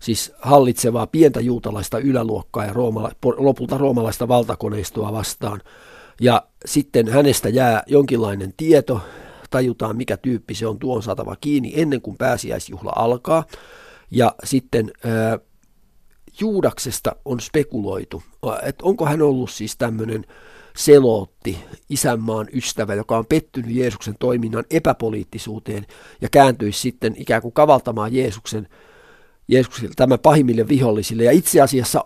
siis 0.00 0.32
hallitsevaa 0.40 1.06
pientä 1.06 1.40
juutalaista 1.40 1.98
yläluokkaa 1.98 2.64
ja 2.64 2.72
roomala, 2.72 3.10
lopulta 3.36 3.78
roomalaista 3.78 4.28
valtakoneistoa 4.28 5.12
vastaan. 5.12 5.60
Ja 6.20 6.46
sitten 6.64 7.08
hänestä 7.08 7.48
jää 7.48 7.82
jonkinlainen 7.86 8.54
tieto, 8.56 9.00
tajutaan 9.50 9.96
mikä 9.96 10.16
tyyppi 10.16 10.54
se 10.54 10.66
on, 10.66 10.78
tuon 10.78 11.02
saatava 11.02 11.36
kiinni 11.40 11.72
ennen 11.76 12.00
kuin 12.00 12.16
pääsiäisjuhla 12.16 12.92
alkaa. 12.96 13.44
Ja 14.10 14.34
sitten 14.44 14.90
ää, 15.04 15.38
Juudaksesta 16.40 17.16
on 17.24 17.40
spekuloitu, 17.40 18.22
että 18.62 18.84
onko 18.84 19.06
hän 19.06 19.22
ollut 19.22 19.50
siis 19.50 19.76
tämmöinen 19.76 20.24
selootti, 20.76 21.58
isänmaan 21.88 22.48
ystävä, 22.52 22.94
joka 22.94 23.18
on 23.18 23.26
pettynyt 23.26 23.70
Jeesuksen 23.70 24.14
toiminnan 24.18 24.64
epäpoliittisuuteen 24.70 25.86
ja 26.20 26.28
kääntyisi 26.28 26.80
sitten 26.80 27.14
ikään 27.18 27.42
kuin 27.42 27.54
kavaltamaan 27.54 28.14
Jeesuksen, 28.14 28.68
Jeesuksen 29.48 29.90
tämän 29.96 30.18
pahimmille 30.18 30.68
vihollisille 30.68 31.24
ja 31.24 31.32
itse 31.32 31.60
asiassa 31.60 32.04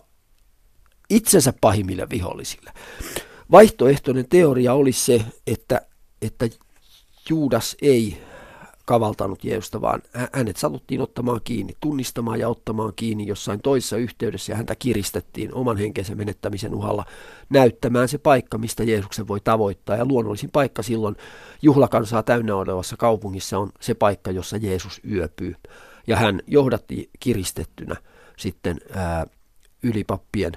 itsensä 1.11 1.53
pahimmille 1.61 2.07
vihollisille. 2.11 2.73
Vaihtoehtoinen 3.51 4.29
teoria 4.29 4.75
olisi 4.75 5.05
se, 5.05 5.25
että, 5.47 5.81
että 6.23 6.49
Juudas 7.31 7.77
ei 7.83 8.26
kavaltanut 8.87 9.45
Jeesusta, 9.45 9.81
vaan 9.81 10.03
hänet 10.33 10.57
satuttiin 10.57 11.01
ottamaan 11.01 11.41
kiinni, 11.45 11.77
tunnistamaan 11.81 12.41
ja 12.41 12.49
ottamaan 12.49 12.93
kiinni 12.97 13.27
jossain 13.27 13.61
toisessa 13.63 13.97
yhteydessä 13.97 14.53
ja 14.53 14.57
häntä 14.57 14.75
kiristettiin 14.79 15.55
oman 15.55 15.77
henkensä 15.77 16.15
menettämisen 16.15 16.75
uhalla 16.75 17.05
näyttämään 17.51 18.09
se 18.09 18.19
paikka, 18.19 18.59
mistä 18.59 18.85
Jeesuksen 18.85 19.29
voi 19.29 19.41
tavoittaa. 19.41 19.97
Ja 19.97 20.05
luonnollisin 20.05 20.51
paikka 20.51 20.83
silloin 20.83 21.17
juhlakansaa 21.63 22.23
täynnä 22.23 22.57
olevassa 22.57 22.97
kaupungissa 22.97 23.59
on 23.59 23.71
se 23.81 23.95
paikka, 23.95 24.31
jossa 24.31 24.57
Jeesus 24.57 25.01
yöpyy. 25.11 25.55
Ja 26.07 26.17
hän 26.17 26.41
johdatti 26.47 27.11
kiristettynä 27.21 27.97
sitten 28.37 28.79
ää, 28.95 29.27
ylipappien 29.83 30.53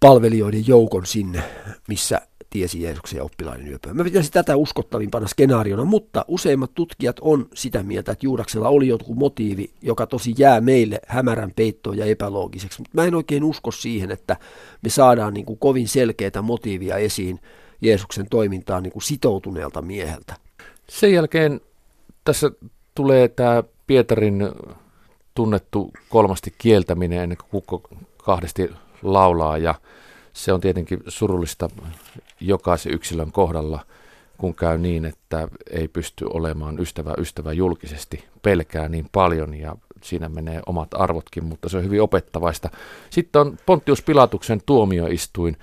palvelijoiden 0.00 0.66
joukon 0.66 1.06
sinne, 1.06 1.42
missä 1.88 2.20
tiesi 2.50 2.82
Jeesuksen 2.82 3.16
ja 3.16 3.24
oppilaiden 3.24 3.68
yöpöä. 3.68 3.94
Mä 3.94 4.04
pitäisin 4.04 4.32
tätä 4.32 4.56
uskottavimpana 4.56 5.26
skenaariona, 5.26 5.84
mutta 5.84 6.24
useimmat 6.28 6.74
tutkijat 6.74 7.16
on 7.20 7.48
sitä 7.54 7.82
mieltä, 7.82 8.12
että 8.12 8.26
Juudaksella 8.26 8.68
oli 8.68 8.88
joku 8.88 9.14
motiivi, 9.14 9.70
joka 9.82 10.06
tosi 10.06 10.34
jää 10.38 10.60
meille 10.60 11.00
hämärän 11.06 11.52
peittoon 11.56 11.98
ja 11.98 12.04
epäloogiseksi. 12.04 12.80
Mutta 12.80 12.92
mä 12.94 13.04
en 13.04 13.14
oikein 13.14 13.44
usko 13.44 13.70
siihen, 13.70 14.10
että 14.10 14.36
me 14.82 14.90
saadaan 14.90 15.34
niin 15.34 15.46
kuin 15.46 15.58
kovin 15.58 15.88
selkeää 15.88 16.42
motiivia 16.42 16.96
esiin 16.96 17.40
Jeesuksen 17.80 18.26
toimintaan 18.30 18.82
niin 18.82 18.92
kuin 18.92 19.02
sitoutuneelta 19.02 19.82
mieheltä. 19.82 20.34
Sen 20.88 21.12
jälkeen 21.12 21.60
tässä 22.24 22.50
tulee 22.94 23.28
tämä 23.28 23.62
Pietarin 23.86 24.48
tunnettu 25.34 25.90
kolmasti 26.08 26.54
kieltäminen 26.58 27.22
ennen 27.22 27.38
kuin 27.38 27.50
kukko 27.50 27.82
kahdesti 28.16 28.70
laulaa 29.02 29.58
ja 29.58 29.74
se 30.38 30.52
on 30.52 30.60
tietenkin 30.60 31.00
surullista 31.08 31.68
jokaisen 32.40 32.94
yksilön 32.94 33.32
kohdalla, 33.32 33.80
kun 34.38 34.54
käy 34.54 34.78
niin, 34.78 35.04
että 35.04 35.48
ei 35.70 35.88
pysty 35.88 36.26
olemaan 36.30 36.80
ystävä 36.80 37.14
ystävä 37.18 37.52
julkisesti, 37.52 38.24
pelkää 38.42 38.88
niin 38.88 39.08
paljon 39.12 39.54
ja 39.54 39.76
siinä 40.02 40.28
menee 40.28 40.60
omat 40.66 40.88
arvotkin, 40.94 41.44
mutta 41.44 41.68
se 41.68 41.76
on 41.76 41.84
hyvin 41.84 42.02
opettavaista. 42.02 42.68
Sitten 43.10 43.40
on 43.40 43.56
Pontius 43.66 44.02
Pilatuksen 44.02 44.60
tuomioistuin. 44.66 45.56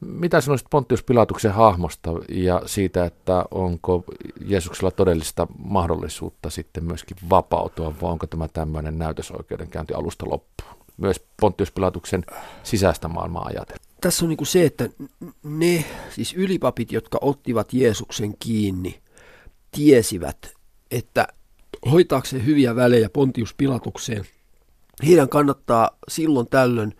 Mitä 0.00 0.40
sanoisit 0.40 0.66
Pontius 0.70 1.02
Pilatuksen 1.02 1.52
hahmosta 1.52 2.10
ja 2.28 2.62
siitä, 2.66 3.04
että 3.04 3.44
onko 3.50 4.04
Jeesuksella 4.46 4.90
todellista 4.90 5.46
mahdollisuutta 5.58 6.50
sitten 6.50 6.84
myöskin 6.84 7.16
vapautua, 7.30 7.94
vai 8.02 8.10
onko 8.10 8.26
tämä 8.26 8.48
tämmöinen 8.48 8.98
näytösoikeudenkäynti 8.98 9.94
alusta 9.94 10.26
loppuun? 10.28 10.70
Myös 10.96 11.24
Pontius 11.40 11.70
Pilatuksen 11.72 12.24
sisäistä 12.62 13.08
maailmaa 13.08 13.44
ajatellen 13.44 13.89
tässä 14.00 14.24
on 14.24 14.28
niin 14.28 14.36
kuin 14.36 14.48
se, 14.48 14.64
että 14.64 14.88
ne 15.42 15.84
siis 16.10 16.34
ylipapit, 16.34 16.92
jotka 16.92 17.18
ottivat 17.20 17.72
Jeesuksen 17.72 18.34
kiinni, 18.38 19.00
tiesivät, 19.70 20.52
että 20.90 21.28
hoitaakseen 21.90 22.46
hyviä 22.46 22.76
välejä 22.76 23.10
Pontius 23.10 23.54
Pilatukseen, 23.54 24.24
heidän 25.06 25.28
kannattaa 25.28 25.90
silloin 26.08 26.48
tällöin 26.48 26.94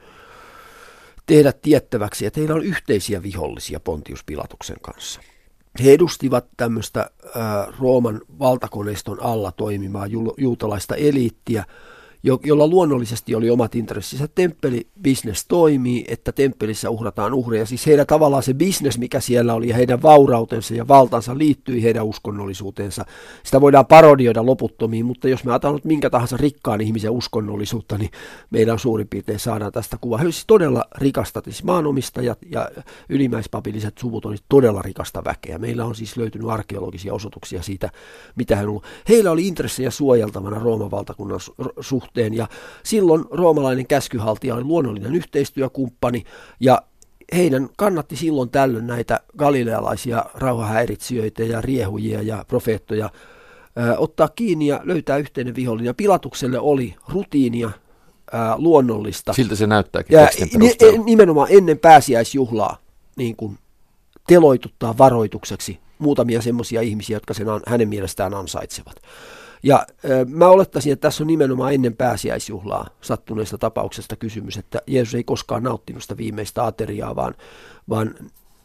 tehdä 1.27 1.53
tiettäväksi, 1.53 2.27
että 2.27 2.41
heillä 2.41 2.55
on 2.55 2.65
yhteisiä 2.65 3.23
vihollisia 3.23 3.81
Pontius 3.81 4.25
Pilatuksen 4.25 4.77
kanssa. 4.83 5.21
He 5.85 5.93
edustivat 5.93 6.47
tämmöistä 6.57 7.11
Rooman 7.81 8.21
valtakoneiston 8.39 9.23
alla 9.23 9.53
toimimaa 9.53 10.07
juutalaista 10.39 10.97
eliittiä, 10.97 11.65
jo, 12.23 12.41
jolla 12.45 12.67
luonnollisesti 12.67 13.35
oli 13.35 13.51
omat 13.51 13.75
intressinsä. 13.75 14.29
Temppelibisnes 14.29 15.47
toimii, 15.47 16.05
että 16.09 16.33
temppelissä 16.33 16.91
uhrataan 16.91 17.35
uhreja. 17.35 17.67
Siis 17.67 17.87
heidän 17.87 18.07
tavallaan 18.07 18.43
se 18.43 18.55
bisnes, 18.55 18.99
mikä 18.99 19.21
siellä 19.21 19.55
oli, 19.55 19.69
ja 19.69 19.77
heidän 19.77 20.03
vaurautensa 20.03 20.75
ja 20.75 20.89
valtansa 20.89 21.39
liittyi 21.39 21.83
heidän 21.83 22.05
uskonnollisuuteensa. 22.05 23.05
Sitä 23.43 23.61
voidaan 23.61 23.87
parodioida 23.87 24.47
loputtomiin, 24.47 25.07
mutta 25.07 25.29
jos 25.29 25.45
me 25.45 25.53
ajatellaan 25.53 25.81
minkä 25.85 26.11
tahansa 26.11 26.37
rikkaan 26.37 26.81
ihmisen 26.81 27.11
uskonnollisuutta, 27.11 27.99
niin 27.99 28.11
meillä 28.51 28.73
on 28.73 28.79
suurin 28.79 29.09
piirtein 29.09 29.39
saadaan 29.39 29.73
tästä 29.73 29.97
kuva. 30.01 30.19
He 30.19 30.25
siis 30.25 30.45
todella 30.47 30.85
rikasta, 30.99 31.43
siis 31.45 31.65
maanomistajat 31.65 32.39
ja 32.51 32.71
ylimäispapilliset 33.09 33.99
suvut 33.99 34.25
oli 34.25 34.37
todella 34.49 34.83
rikasta 34.83 35.25
väkeä. 35.25 35.59
Meillä 35.59 35.85
on 35.85 35.95
siis 35.95 36.17
löytynyt 36.17 36.49
arkeologisia 36.49 37.15
osoituksia 37.15 37.63
siitä, 37.63 37.91
mitä 38.37 38.57
hän 38.57 38.69
on 38.69 38.81
Heillä 39.09 39.31
oli 39.31 39.47
intressejä 39.47 39.91
suojeltavana 39.91 40.59
Rooman 40.59 40.91
valtakunnan 40.91 41.41
suhteen 41.81 42.10
suhteen. 42.11 42.35
Ja 42.35 42.49
silloin 42.83 43.25
roomalainen 43.31 43.87
käskyhaltija 43.87 44.55
oli 44.55 44.65
luonnollinen 44.65 45.15
yhteistyökumppani 45.15 46.25
ja 46.61 46.83
heidän 47.35 47.69
kannatti 47.77 48.17
silloin 48.17 48.51
tällöin 48.51 48.87
näitä 48.87 49.21
galilealaisia 49.39 50.25
rauhahäiritsijöitä 50.35 51.45
ja 51.45 51.61
riehujia 51.61 52.23
ja 52.23 52.45
profeettoja 52.49 53.11
ö, 53.79 53.99
ottaa 53.99 54.29
kiinni 54.29 54.67
ja 54.67 54.81
löytää 54.85 55.17
yhteinen 55.17 55.55
vihollinen. 55.55 55.87
Ja 55.87 55.95
Pilatukselle 55.95 56.59
oli 56.59 56.95
rutiinia, 57.09 57.67
ö, 57.69 58.37
luonnollista. 58.57 59.33
Siltä 59.33 59.57
se 59.57 59.67
näyttääkin 59.67 60.15
ja 60.15 60.29
nimenomaan 61.05 61.49
ennen 61.51 61.79
pääsiäisjuhlaa 61.79 62.79
niin 63.17 63.37
kuin 63.37 63.59
teloituttaa 64.27 64.99
varoitukseksi 64.99 65.79
muutamia 65.99 66.43
semmoisia 66.43 66.81
ihmisiä, 66.81 67.17
jotka 67.17 67.35
sen 67.35 67.47
hänen 67.67 67.89
mielestään 67.89 68.35
ansaitsevat. 68.35 68.97
Ja 69.63 69.87
ö, 70.05 70.27
mä 70.29 70.49
olettaisin, 70.49 70.93
että 70.93 71.09
tässä 71.09 71.23
on 71.23 71.27
nimenomaan 71.27 71.75
ennen 71.75 71.97
pääsiäisjuhlaa 71.97 72.87
sattuneesta 73.01 73.59
tapauksesta 73.59 74.17
kysymys, 74.17 74.57
että 74.57 74.83
Jeesus 74.87 75.15
ei 75.15 75.25
koskaan 75.25 75.63
nauttinut 75.63 76.03
sitä 76.03 76.17
viimeistä 76.17 76.65
ateriaa, 76.65 77.17
vaan, 77.17 77.35
vaan 77.89 78.15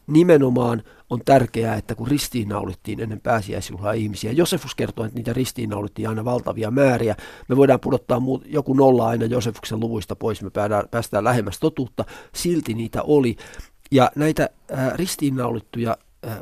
nimenomaan 0.08 0.84
on 1.10 1.22
tärkeää, 1.26 1.76
että 1.76 1.96
kun 1.96 2.08
ristiinnaulittiin 2.08 3.00
ennen 3.00 3.22
pääsiäisjuhlaa 3.22 3.94
ihmisiä, 3.94 4.32
Josefus 4.32 4.76
kertoo, 4.76 5.06
että 5.06 5.18
niitä 5.18 5.34
ristiinnaulittiin 5.34 6.10
aina 6.10 6.26
valtavia 6.26 6.72
määriä, 6.72 7.16
me 7.50 7.58
voidaan 7.58 7.80
pudottaa 7.80 8.22
joku 8.46 8.74
nolla 8.74 9.08
aina 9.08 9.26
Josefuksen 9.26 9.80
luvuista 9.80 10.16
pois, 10.16 10.42
me 10.42 10.52
päästään 10.92 11.24
lähemmäs 11.24 11.60
totuutta, 11.60 12.06
silti 12.36 12.74
niitä 12.74 13.04
oli. 13.04 13.36
Ja 13.92 14.12
näitä 14.16 14.50
ristiinnaulittuja 14.96 15.98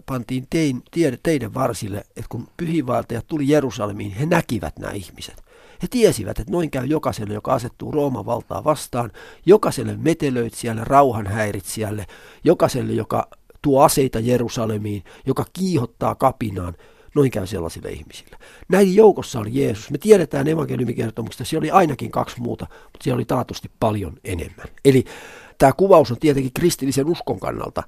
pantiin 0.05 0.47
tein, 0.49 0.81
tiede, 0.91 1.19
teidän 1.23 1.53
varsille, 1.53 1.97
että 1.97 2.29
kun 2.29 2.47
pyhiinvaeltajat 2.57 3.27
tuli 3.27 3.49
Jerusalemiin, 3.49 4.11
he 4.11 4.25
näkivät 4.25 4.79
nämä 4.79 4.93
ihmiset. 4.93 5.43
He 5.81 5.87
tiesivät, 5.89 6.39
että 6.39 6.51
noin 6.51 6.71
käy 6.71 6.85
jokaiselle, 6.85 7.33
joka 7.33 7.53
asettuu 7.53 7.91
Rooman 7.91 8.25
valtaa 8.25 8.63
vastaan, 8.63 9.11
jokaiselle 9.45 9.97
metelöitsijälle, 9.97 10.83
rauhanhäiritsijälle, 10.83 12.05
jokaiselle, 12.43 12.93
joka 12.93 13.27
tuo 13.61 13.81
aseita 13.81 14.19
Jerusalemiin, 14.19 15.03
joka 15.25 15.45
kiihottaa 15.53 16.15
kapinaan, 16.15 16.73
noin 17.15 17.31
käy 17.31 17.47
sellaisille 17.47 17.89
ihmisille. 17.89 18.37
Näin 18.69 18.95
joukossa 18.95 19.39
oli 19.39 19.49
Jeesus. 19.53 19.91
Me 19.91 19.97
tiedetään 19.97 20.47
evankeliumikertomuksesta, 20.47 21.45
siellä 21.45 21.63
oli 21.63 21.71
ainakin 21.71 22.11
kaksi 22.11 22.41
muuta, 22.41 22.67
mutta 22.83 23.03
siellä 23.03 23.17
oli 23.17 23.25
taatusti 23.25 23.71
paljon 23.79 24.17
enemmän. 24.23 24.67
Eli 24.85 25.05
tämä 25.57 25.71
kuvaus 25.73 26.11
on 26.11 26.19
tietenkin 26.19 26.53
kristillisen 26.53 27.05
uskon 27.05 27.39
kannalta 27.39 27.83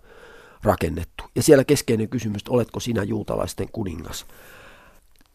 rakennettu. 0.65 1.23
Ja 1.36 1.43
siellä 1.43 1.63
keskeinen 1.63 2.10
kysymys, 2.10 2.41
oletko 2.49 2.80
sinä 2.80 3.04
juutalaisten 3.04 3.67
kuningas? 3.71 4.25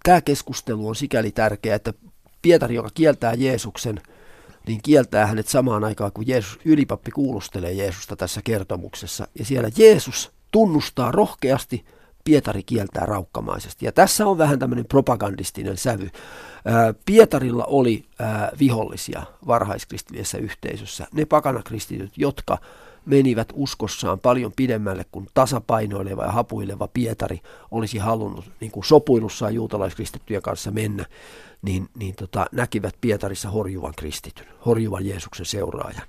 Tämä 0.02 0.20
keskustelu 0.20 0.88
on 0.88 0.96
sikäli 0.96 1.30
tärkeä, 1.30 1.74
että 1.74 1.92
Pietari, 2.42 2.74
joka 2.74 2.90
kieltää 2.94 3.34
Jeesuksen, 3.34 4.00
niin 4.66 4.80
kieltää 4.82 5.26
hänet 5.26 5.48
samaan 5.48 5.84
aikaan, 5.84 6.12
kun 6.12 6.26
Jeesus, 6.26 6.58
ylipappi 6.64 7.10
kuulustelee 7.10 7.72
Jeesusta 7.72 8.16
tässä 8.16 8.40
kertomuksessa. 8.44 9.28
Ja 9.38 9.44
siellä 9.44 9.70
Jeesus 9.76 10.32
tunnustaa 10.52 11.12
rohkeasti, 11.12 11.84
Pietari 12.24 12.62
kieltää 12.62 13.06
raukkamaisesti. 13.06 13.86
Ja 13.86 13.92
tässä 13.92 14.26
on 14.26 14.38
vähän 14.38 14.58
tämmöinen 14.58 14.86
propagandistinen 14.86 15.76
sävy. 15.76 16.10
Pietarilla 17.06 17.64
oli 17.64 18.04
vihollisia 18.58 19.22
varhaiskristillisessä 19.46 20.38
yhteisössä, 20.38 21.06
ne 21.12 21.24
pakanakristityt, 21.24 22.12
jotka 22.16 22.58
menivät 23.06 23.48
uskossaan 23.54 24.20
paljon 24.20 24.52
pidemmälle 24.56 25.04
kuin 25.12 25.28
tasapainoileva 25.34 26.24
ja 26.24 26.32
hapuileva 26.32 26.88
Pietari 26.88 27.40
olisi 27.70 27.98
halunnut 27.98 28.50
niin 28.60 28.72
kuin 28.72 28.84
sopuilussaan 28.84 29.54
juutalaiskristittyjen 29.54 30.42
kanssa 30.42 30.70
mennä, 30.70 31.06
niin, 31.62 31.88
niin 31.98 32.14
tota, 32.14 32.46
näkivät 32.52 32.94
Pietarissa 33.00 33.50
horjuvan 33.50 33.94
kristityn, 33.96 34.46
horjuvan 34.66 35.06
Jeesuksen 35.06 35.46
seuraajan. 35.46 36.06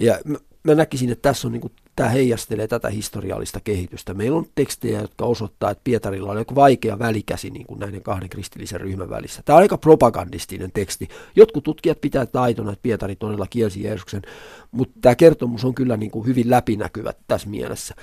Ja 0.00 0.18
mä, 0.24 0.38
mä 0.62 0.74
näkisin, 0.74 1.12
että 1.12 1.28
tässä 1.28 1.48
on 1.48 1.52
niin 1.52 1.60
kuin 1.60 1.72
tämä 1.96 2.08
heijastelee 2.08 2.68
tätä 2.68 2.88
historiallista 2.88 3.60
kehitystä. 3.60 4.14
Meillä 4.14 4.38
on 4.38 4.46
tekstejä, 4.54 5.00
jotka 5.00 5.24
osoittaa, 5.24 5.70
että 5.70 5.80
Pietarilla 5.84 6.30
on 6.30 6.38
joku 6.38 6.54
vaikea 6.54 6.98
välikäsi 6.98 7.50
niin 7.50 7.66
kuin 7.66 7.80
näiden 7.80 8.02
kahden 8.02 8.28
kristillisen 8.28 8.80
ryhmän 8.80 9.10
välissä. 9.10 9.42
Tämä 9.44 9.56
on 9.56 9.62
aika 9.62 9.78
propagandistinen 9.78 10.70
teksti. 10.72 11.08
Jotkut 11.36 11.64
tutkijat 11.64 12.00
pitää 12.00 12.26
taitona, 12.26 12.72
että 12.72 12.82
Pietari 12.82 13.16
todella 13.16 13.46
kielsi 13.50 13.82
Jeesuksen, 13.82 14.22
mutta 14.70 14.98
tämä 15.00 15.14
kertomus 15.14 15.64
on 15.64 15.74
kyllä 15.74 15.96
niin 15.96 16.10
kuin 16.10 16.26
hyvin 16.26 16.50
läpinäkyvä 16.50 17.12
tässä 17.28 17.48
mielessä. 17.48 17.94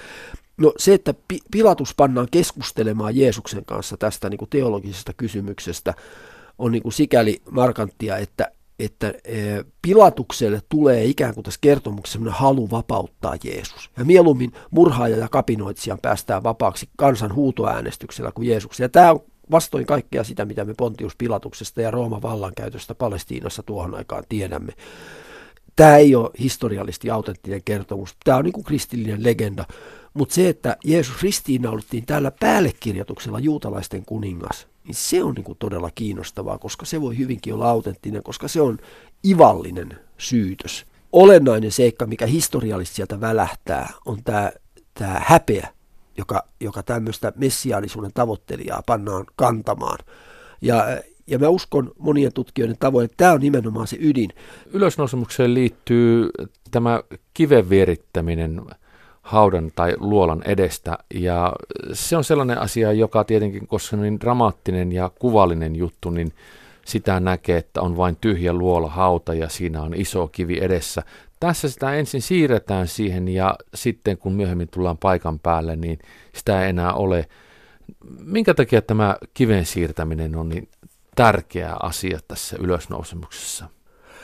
No 0.57 0.73
se, 0.77 0.93
että 0.93 1.13
Pilatus 1.51 1.95
pannaan 1.95 2.27
keskustelemaan 2.31 3.15
Jeesuksen 3.15 3.65
kanssa 3.65 3.97
tästä 3.97 4.29
niin 4.29 4.37
kuin 4.37 4.49
teologisesta 4.49 5.13
kysymyksestä, 5.13 5.93
on 6.57 6.71
niin 6.71 6.83
kuin 6.83 6.93
sikäli 6.93 7.41
markanttia, 7.51 8.17
että 8.17 8.51
että 8.79 9.13
eh, 9.23 9.65
Pilatukselle 9.81 10.61
tulee 10.69 11.05
ikään 11.05 11.33
kuin 11.33 11.43
tässä 11.43 11.57
kertomuksessa 11.61 12.19
sellainen 12.19 12.39
halu 12.39 12.71
vapauttaa 12.71 13.35
Jeesus. 13.43 13.89
Ja 13.97 14.05
mieluummin 14.05 14.51
murhaaja 14.71 15.17
ja 15.17 15.27
kapinoitsijan 15.29 15.99
päästään 16.01 16.43
vapaaksi 16.43 16.89
kansan 16.97 17.35
huutoäänestyksellä 17.35 18.31
kuin 18.31 18.47
Jeesuksen. 18.47 18.83
Ja 18.83 18.89
tämä 18.89 19.11
on 19.11 19.19
vastoin 19.51 19.85
kaikkea 19.85 20.23
sitä, 20.23 20.45
mitä 20.45 20.65
me 20.65 20.73
Pontius 20.77 21.15
Pilatuksesta 21.15 21.81
ja 21.81 21.91
Rooman 21.91 22.21
vallankäytöstä 22.21 22.95
Palestiinassa 22.95 23.63
tuohon 23.63 23.95
aikaan 23.95 24.23
tiedämme. 24.29 24.73
Tämä 25.75 25.97
ei 25.97 26.15
ole 26.15 26.29
historiallisesti 26.39 27.09
autenttinen 27.09 27.63
kertomus. 27.63 28.15
Tämä 28.23 28.37
on 28.37 28.43
niin 28.43 28.53
kuin 28.53 28.63
kristillinen 28.63 29.23
legenda. 29.23 29.65
Mutta 30.13 30.35
se, 30.35 30.49
että 30.49 30.77
Jeesus 30.83 31.23
ristiinnaulittiin 31.23 32.05
täällä 32.05 32.31
päällekirjoituksella 32.39 33.39
juutalaisten 33.39 34.05
kuningas, 34.05 34.67
niin 34.89 34.95
se 34.95 35.23
on 35.23 35.33
niin 35.33 35.43
kuin 35.43 35.57
todella 35.57 35.91
kiinnostavaa, 35.95 36.57
koska 36.57 36.85
se 36.85 37.01
voi 37.01 37.17
hyvinkin 37.17 37.53
olla 37.53 37.69
autenttinen, 37.69 38.23
koska 38.23 38.47
se 38.47 38.61
on 38.61 38.77
ivallinen 39.27 39.99
syytös. 40.17 40.85
Olennainen 41.11 41.71
seikka, 41.71 42.05
mikä 42.05 42.25
historiallisesti 42.25 42.95
sieltä 42.95 43.21
välähtää, 43.21 43.93
on 44.05 44.23
tämä, 44.23 44.51
tämä 44.93 45.21
häpeä, 45.25 45.67
joka, 46.17 46.43
joka 46.59 46.83
tämmöistä 46.83 47.33
messiaalisuuden 47.35 48.11
tavoittelijaa 48.13 48.83
pannaan 48.85 49.25
kantamaan. 49.35 49.97
Ja, 50.61 50.85
ja 51.27 51.39
mä 51.39 51.49
uskon 51.49 51.91
monien 51.97 52.33
tutkijoiden 52.33 52.77
tavoin, 52.79 53.05
että 53.05 53.17
tämä 53.17 53.33
on 53.33 53.41
nimenomaan 53.41 53.87
se 53.87 53.97
ydin. 53.99 54.29
Ylösnousemukseen 54.71 55.53
liittyy 55.53 56.29
tämä 56.71 57.03
kiven 57.33 57.69
vierittäminen 57.69 58.61
haudan 59.21 59.71
tai 59.75 59.93
luolan 59.97 60.41
edestä. 60.45 60.97
Ja 61.13 61.53
se 61.93 62.17
on 62.17 62.23
sellainen 62.23 62.57
asia, 62.57 62.91
joka 62.91 63.23
tietenkin, 63.23 63.67
koska 63.67 63.95
on 63.95 64.01
niin 64.01 64.19
dramaattinen 64.19 64.91
ja 64.91 65.11
kuvallinen 65.19 65.75
juttu, 65.75 66.09
niin 66.09 66.31
sitä 66.85 67.19
näkee, 67.19 67.57
että 67.57 67.81
on 67.81 67.97
vain 67.97 68.17
tyhjä 68.21 68.53
luola 68.53 68.89
hauta 68.89 69.33
ja 69.33 69.49
siinä 69.49 69.81
on 69.81 69.93
iso 69.93 70.27
kivi 70.27 70.57
edessä. 70.61 71.03
Tässä 71.39 71.69
sitä 71.69 71.93
ensin 71.93 72.21
siirretään 72.21 72.87
siihen 72.87 73.27
ja 73.27 73.55
sitten 73.73 74.17
kun 74.17 74.33
myöhemmin 74.33 74.67
tullaan 74.73 74.97
paikan 74.97 75.39
päälle, 75.39 75.75
niin 75.75 75.99
sitä 76.35 76.63
ei 76.63 76.69
enää 76.69 76.93
ole. 76.93 77.27
Minkä 78.23 78.53
takia 78.53 78.81
tämä 78.81 79.17
kiven 79.33 79.65
siirtäminen 79.65 80.35
on 80.35 80.49
niin 80.49 80.69
tärkeä 81.15 81.75
asia 81.83 82.19
tässä 82.27 82.57
ylösnousemuksessa? 82.59 83.69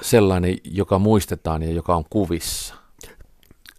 Sellainen, 0.02 0.58
joka 0.64 1.00
muistetaan 1.00 1.64
ja 1.64 1.72
joka 1.72 1.96
on 1.96 2.04
kuvissa. 2.10 2.85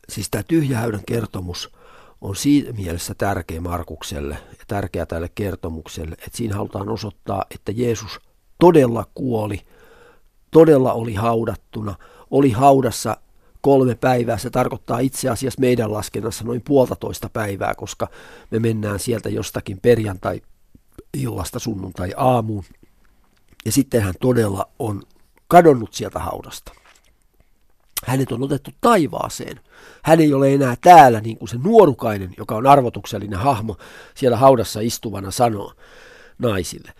Siis 0.08 0.30
tämä 0.30 0.42
tyhjähäydän 0.42 1.02
kertomus 1.06 1.72
on 2.20 2.36
siinä 2.36 2.72
mielessä 2.72 3.14
tärkeä 3.14 3.60
Markukselle 3.60 4.38
ja 4.58 4.64
tärkeä 4.66 5.06
tälle 5.06 5.30
kertomukselle, 5.34 6.12
että 6.12 6.36
siinä 6.36 6.54
halutaan 6.54 6.88
osoittaa, 6.88 7.44
että 7.50 7.72
Jeesus 7.72 8.20
todella 8.58 9.06
kuoli, 9.14 9.60
todella 10.50 10.92
oli 10.92 11.14
haudattuna, 11.14 11.94
oli 12.30 12.50
haudassa 12.50 13.16
kolme 13.60 13.94
päivää. 13.94 14.38
Se 14.38 14.50
tarkoittaa 14.50 14.98
itse 14.98 15.28
asiassa 15.28 15.60
meidän 15.60 15.92
laskennassa 15.92 16.44
noin 16.44 16.62
puolitoista 16.62 17.28
päivää, 17.28 17.74
koska 17.74 18.08
me 18.50 18.58
mennään 18.58 18.98
sieltä 18.98 19.28
jostakin 19.28 19.80
perjantai-illasta 19.80 21.58
sunnuntai-aamuun. 21.58 22.64
Ja 23.64 23.72
sitten 23.72 24.02
hän 24.02 24.14
todella 24.20 24.68
on 24.78 25.02
kadonnut 25.48 25.94
sieltä 25.94 26.18
haudasta. 26.18 26.72
Hänet 28.04 28.32
on 28.32 28.42
otettu 28.42 28.70
taivaaseen. 28.80 29.60
Hän 30.02 30.20
ei 30.20 30.34
ole 30.34 30.54
enää 30.54 30.76
täällä 30.80 31.20
niin 31.20 31.38
kuin 31.38 31.48
se 31.48 31.56
nuorukainen, 31.64 32.34
joka 32.38 32.54
on 32.56 32.66
arvotuksellinen 32.66 33.38
hahmo 33.38 33.76
siellä 34.14 34.36
haudassa 34.36 34.80
istuvana 34.80 35.30
sanoo 35.30 35.72
naisille. 36.38 36.92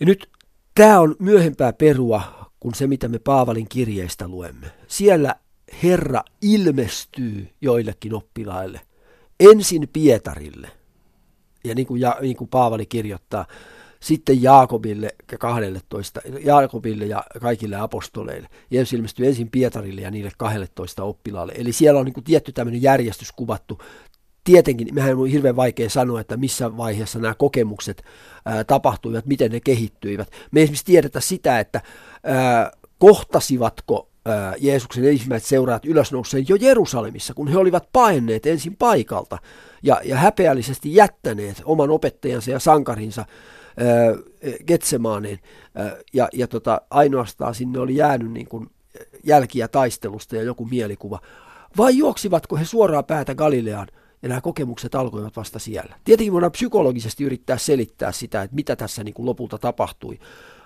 Ja 0.00 0.06
nyt 0.06 0.28
tämä 0.74 1.00
on 1.00 1.16
myöhempää 1.18 1.72
perua, 1.72 2.50
kuin 2.60 2.74
se, 2.74 2.86
mitä 2.86 3.08
me 3.08 3.18
Paavalin 3.18 3.68
kirjeistä 3.68 4.28
luemme. 4.28 4.66
Siellä 4.88 5.34
Herra 5.82 6.22
ilmestyy 6.42 7.48
joillekin 7.60 8.14
oppilaille, 8.14 8.80
ensin 9.40 9.88
Pietarille, 9.92 10.70
ja 11.64 11.74
niin 11.74 11.86
kuin, 11.86 12.00
ja, 12.00 12.16
niin 12.20 12.36
kuin 12.36 12.48
Paavali 12.48 12.86
kirjoittaa, 12.86 13.46
sitten 14.06 14.42
Jaakobille, 14.42 15.10
12, 15.38 16.20
Jaakobille 16.44 17.04
ja 17.04 17.24
kaikille 17.40 17.76
apostoleille. 17.76 18.48
Jeesus 18.70 18.92
ilmestyy 18.92 19.26
ensin 19.26 19.50
Pietarille 19.50 20.00
ja 20.00 20.10
niille 20.10 20.30
12 20.38 21.04
oppilaalle. 21.04 21.52
Eli 21.56 21.72
siellä 21.72 22.00
on 22.00 22.06
niin 22.06 22.14
kuin 22.14 22.24
tietty 22.24 22.52
tämmöinen 22.52 22.82
järjestys 22.82 23.32
kuvattu. 23.32 23.78
Tietenkin, 24.44 24.94
mehän 24.94 25.18
on 25.18 25.26
hirveän 25.26 25.56
vaikea 25.56 25.90
sanoa, 25.90 26.20
että 26.20 26.36
missä 26.36 26.76
vaiheessa 26.76 27.18
nämä 27.18 27.34
kokemukset 27.34 28.04
ää, 28.44 28.64
tapahtuivat, 28.64 29.26
miten 29.26 29.50
ne 29.50 29.60
kehittyivät. 29.60 30.30
Me 30.50 30.62
esimerkiksi 30.62 30.84
tiedetään 30.84 31.22
sitä, 31.22 31.60
että 31.60 31.80
ää, 32.24 32.72
kohtasivatko 32.98 34.08
ää, 34.26 34.54
Jeesuksen 34.58 35.04
ensimmäiset 35.04 35.48
seuraajat 35.48 35.86
ylösnouseen 35.86 36.44
jo 36.48 36.56
Jerusalemissa, 36.60 37.34
kun 37.34 37.48
he 37.48 37.58
olivat 37.58 37.88
paenneet 37.92 38.46
ensin 38.46 38.76
paikalta 38.76 39.38
ja, 39.82 40.00
ja 40.04 40.16
häpeällisesti 40.16 40.94
jättäneet 40.94 41.62
oman 41.64 41.90
opettajansa 41.90 42.50
ja 42.50 42.58
sankarinsa 42.58 43.24
Getsemaaneen 44.66 45.38
ja, 46.12 46.28
ja 46.32 46.48
tota, 46.48 46.80
ainoastaan 46.90 47.54
sinne 47.54 47.78
oli 47.78 47.96
jäänyt 47.96 48.32
niin 48.32 48.48
kuin 48.48 48.70
jälkiä 49.24 49.68
taistelusta 49.68 50.36
ja 50.36 50.42
joku 50.42 50.64
mielikuva. 50.64 51.20
Vai 51.76 51.98
juoksivatko 51.98 52.56
he 52.56 52.64
suoraan 52.64 53.04
päätä 53.04 53.34
Galileaan 53.34 53.88
ja 54.22 54.28
nämä 54.28 54.40
kokemukset 54.40 54.94
alkoivat 54.94 55.36
vasta 55.36 55.58
siellä? 55.58 55.96
Tietenkin 56.04 56.32
voidaan 56.32 56.52
psykologisesti 56.52 57.24
yrittää 57.24 57.58
selittää 57.58 58.12
sitä, 58.12 58.42
että 58.42 58.56
mitä 58.56 58.76
tässä 58.76 59.04
niin 59.04 59.14
kuin 59.14 59.26
lopulta 59.26 59.58
tapahtui, 59.58 60.18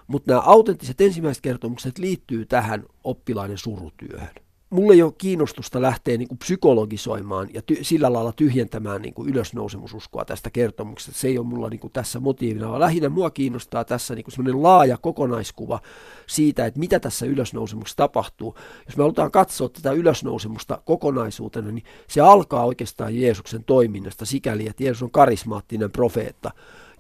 mutta 0.07 0.33
nämä 0.33 0.41
autenttiset 0.41 1.01
ensimmäiset 1.01 1.43
kertomukset 1.43 1.99
liittyy 1.99 2.47
tähän 2.47 2.85
oppilainen 3.05 3.59
surutyöhön 3.59 4.35
mulla 4.71 4.93
ei 4.93 5.03
ole 5.03 5.12
kiinnostusta 5.18 5.83
lähteä 5.83 6.16
niin 6.16 6.29
kuin 6.29 6.39
psykologisoimaan 6.39 7.49
ja 7.55 7.62
ty- 7.73 7.79
sillä 7.83 8.12
lailla 8.12 8.33
tyhjentämään 8.33 9.03
niin 9.03 9.14
kuin 9.14 9.29
ylösnousemususkoa 9.29 10.25
tästä 10.25 10.51
kertomuksesta. 10.51 11.21
Se 11.21 11.29
ei 11.29 11.39
ole 11.39 11.47
mulla 11.47 11.68
niin 11.68 11.81
kuin 11.81 11.93
tässä 11.93 12.21
motiivina, 12.21 12.68
vaan 12.68 12.81
lähinnä 12.81 13.09
mua 13.09 13.31
kiinnostaa 13.31 13.85
tässä 13.85 14.14
niin 14.14 14.25
kuin 14.25 14.62
laaja 14.62 14.99
kokonaiskuva 14.99 15.81
siitä, 16.27 16.66
että 16.66 16.81
mitä 16.81 17.01
tässä 17.01 17.27
ylösnousemuksessa 17.27 17.97
tapahtuu. 17.97 18.55
Jos 18.87 18.97
me 18.97 19.03
halutaan 19.03 19.31
katsoa 19.31 19.68
tätä 19.68 19.93
ylösnousemusta 19.93 20.83
kokonaisuutena, 20.85 21.71
niin 21.71 21.85
se 22.09 22.21
alkaa 22.21 22.64
oikeastaan 22.64 23.16
Jeesuksen 23.16 23.64
toiminnasta 23.64 24.25
sikäli, 24.25 24.66
että 24.66 24.85
Jeesus 24.85 25.03
on 25.03 25.11
karismaattinen 25.11 25.91
profeetta, 25.91 26.51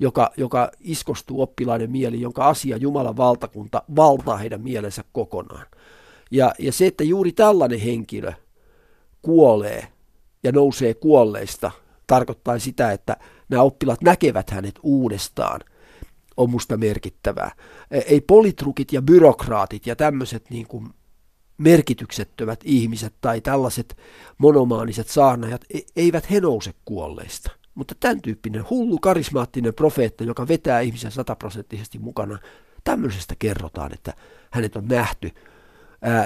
joka, 0.00 0.30
joka 0.36 0.70
iskostuu 0.80 1.42
oppilaiden 1.42 1.90
mieli, 1.90 2.20
jonka 2.20 2.48
asia 2.48 2.76
Jumalan 2.76 3.16
valtakunta 3.16 3.82
valtaa 3.96 4.36
heidän 4.36 4.60
mielensä 4.60 5.04
kokonaan. 5.12 5.66
Ja, 6.30 6.54
ja 6.58 6.72
se, 6.72 6.86
että 6.86 7.04
juuri 7.04 7.32
tällainen 7.32 7.80
henkilö 7.80 8.32
kuolee 9.22 9.88
ja 10.42 10.52
nousee 10.52 10.94
kuolleista, 10.94 11.70
tarkoittaa 12.06 12.58
sitä, 12.58 12.92
että 12.92 13.16
nämä 13.48 13.62
oppilaat 13.62 14.02
näkevät 14.02 14.50
hänet 14.50 14.74
uudestaan, 14.82 15.60
on 16.36 16.50
musta 16.50 16.76
merkittävää. 16.76 17.50
E, 17.90 17.98
ei 17.98 18.20
politrukit 18.20 18.92
ja 18.92 19.02
byrokraatit 19.02 19.86
ja 19.86 19.96
tämmöiset 19.96 20.50
niin 20.50 20.66
kuin 20.66 20.88
merkityksettömät 21.58 22.60
ihmiset 22.64 23.14
tai 23.20 23.40
tällaiset 23.40 23.96
monomaaniset 24.38 25.08
saarnajat, 25.08 25.64
e, 25.74 25.78
eivät 25.96 26.30
he 26.30 26.40
nouse 26.40 26.74
kuolleista. 26.84 27.50
Mutta 27.74 27.94
tämän 28.00 28.22
tyyppinen 28.22 28.70
hullu 28.70 28.98
karismaattinen 28.98 29.74
profeetta, 29.74 30.24
joka 30.24 30.48
vetää 30.48 30.80
ihmisen 30.80 31.12
sataprosenttisesti 31.12 31.98
mukana, 31.98 32.38
tämmöisestä 32.84 33.34
kerrotaan, 33.38 33.92
että 33.92 34.14
hänet 34.50 34.76
on 34.76 34.88
nähty 34.88 35.30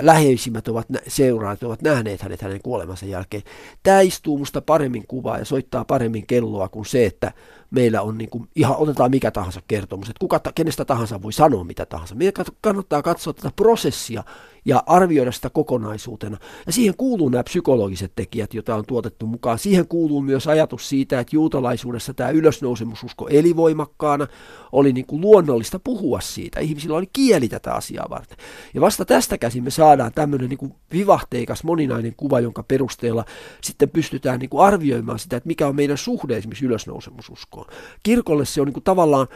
läheisimmät 0.01 0.69
ovat, 0.69 0.87
seuraajat 1.09 1.63
ovat 1.63 1.83
nähneet 1.83 2.23
hänet 2.23 2.43
hänen 2.43 2.63
kuolemansa 2.63 3.07
jälkeen. 3.07 3.43
Tämä 3.83 4.01
istuu 4.01 4.39
musta 4.39 4.61
paremmin 4.61 5.05
kuvaa 5.09 5.39
ja 5.39 5.45
soittaa 5.45 5.85
paremmin 5.85 6.27
kelloa 6.27 6.69
kuin 6.69 6.87
se, 6.87 7.07
että 7.07 7.33
meillä 7.71 8.03
on 8.03 8.19
niin 8.19 8.31
kuin, 8.31 8.49
ihan 8.57 8.77
otetaan 8.77 9.11
mikä 9.11 9.31
tahansa 9.31 9.61
kertomus, 9.69 10.09
että 10.09 10.21
kuka, 10.21 10.41
kenestä 10.55 10.85
tahansa 10.85 11.23
voi 11.23 11.33
sanoa 11.33 11.65
mitä 11.65 11.87
tahansa. 11.87 12.15
Meidän 12.15 12.45
kannattaa 12.61 13.03
katsoa 13.03 13.33
tätä 13.33 13.51
prosessia 13.57 14.25
ja 14.65 14.83
arvioida 14.87 15.33
sitä 15.33 15.51
kokonaisuutena. 15.51 16.39
Ja 16.67 16.73
siihen 16.73 16.95
kuuluu 16.97 17.29
nämä 17.29 17.45
psykologiset 17.45 18.13
tekijät, 18.17 18.55
joita 18.55 18.75
on 18.75 18.85
tuotettu 18.87 19.27
mukaan. 19.27 19.59
Siihen 19.59 19.89
kuuluu 19.89 20.23
myös 20.23 20.47
ajatus 20.47 20.89
siitä, 20.89 21.21
että 21.21 21.37
juutalaisuudessa 21.37 22.15
tämä 22.15 22.31
ylösnousemususko 22.31 23.29
eli 23.29 23.57
voimakkaana, 23.57 24.27
oli 24.73 24.93
niin 24.93 25.07
kuin 25.07 25.21
luonnollista 25.21 25.79
puhua 25.79 26.21
siitä. 26.21 26.61
Ihmisillä 26.61 26.97
oli 26.97 27.09
kieli 27.13 27.49
tätä 27.49 27.75
asiaa 27.75 28.07
varten. 28.11 28.39
Ja 28.75 28.81
vasta 28.81 29.05
tästä 29.05 29.39
käsin 29.39 29.65
me 29.65 29.71
saadaan 29.71 30.13
tämmöinen 30.15 30.49
niin 30.49 30.59
kuin 30.59 30.75
vivahteikas, 30.93 31.65
moninainen 31.65 32.15
kuva, 32.17 32.41
jonka 32.41 32.63
perusteella 32.63 33.25
sitten 33.61 33.91
pystytään 33.91 34.41
niin 34.41 34.51
kuin 34.51 34.67
arvioimaan 34.67 35.19
sitä, 35.19 35.37
että 35.37 35.47
mikä 35.47 35.67
on 35.67 35.77
meidän 35.77 35.99
suhde 35.99 36.37
esimerkiksi 36.37 36.67
ylösnousemususkoon. 36.67 37.67
Kirkolle 38.03 38.45
se 38.45 38.61
on 38.61 38.67
niin 38.67 38.75
kuin 38.75 38.85
tavallaan 38.85 39.27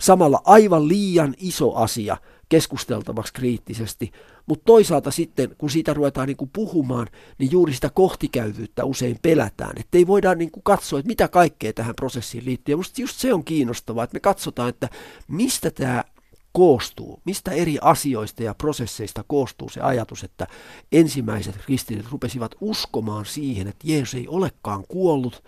samalla 0.00 0.40
aivan 0.44 0.88
liian 0.88 1.34
iso 1.38 1.74
asia 1.74 2.16
keskusteltavaksi 2.48 3.32
kriittisesti, 3.32 4.12
mutta 4.46 4.64
toisaalta 4.64 5.10
sitten, 5.10 5.56
kun 5.58 5.70
siitä 5.70 5.94
ruvetaan 5.94 6.28
niin 6.28 6.50
puhumaan, 6.52 7.06
niin 7.38 7.52
juuri 7.52 7.74
sitä 7.74 7.90
kohtikäyvyyttä 7.90 8.84
usein 8.84 9.18
pelätään. 9.22 9.72
Että 9.80 9.98
ei 9.98 10.06
voida 10.06 10.34
niin 10.34 10.50
kuin 10.50 10.62
katsoa, 10.62 10.98
että 10.98 11.08
mitä 11.08 11.28
kaikkea 11.28 11.72
tähän 11.72 11.94
prosessiin 11.94 12.44
liittyy. 12.44 12.72
Ja 12.72 12.76
musta 12.76 13.00
just 13.00 13.16
se 13.16 13.34
on 13.34 13.44
kiinnostavaa, 13.44 14.04
että 14.04 14.14
me 14.14 14.20
katsotaan, 14.20 14.68
että 14.68 14.88
mistä 15.28 15.70
tämä 15.70 16.04
koostuu, 16.52 17.20
mistä 17.24 17.50
eri 17.50 17.78
asioista 17.80 18.42
ja 18.42 18.54
prosesseista 18.54 19.24
koostuu 19.26 19.68
se 19.68 19.80
ajatus, 19.80 20.24
että 20.24 20.46
ensimmäiset 20.92 21.56
kristityt 21.56 22.10
rupesivat 22.10 22.54
uskomaan 22.60 23.26
siihen, 23.26 23.68
että 23.68 23.88
Jeesus 23.88 24.14
ei 24.14 24.28
olekaan 24.28 24.84
kuollut, 24.88 25.44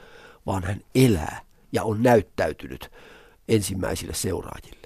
vaan 0.46 0.64
hän 0.64 0.80
elää 0.94 1.40
ja 1.72 1.84
on 1.84 2.02
näyttäytynyt 2.02 2.90
ensimmäisille 3.48 4.14
seuraajille. 4.14 4.77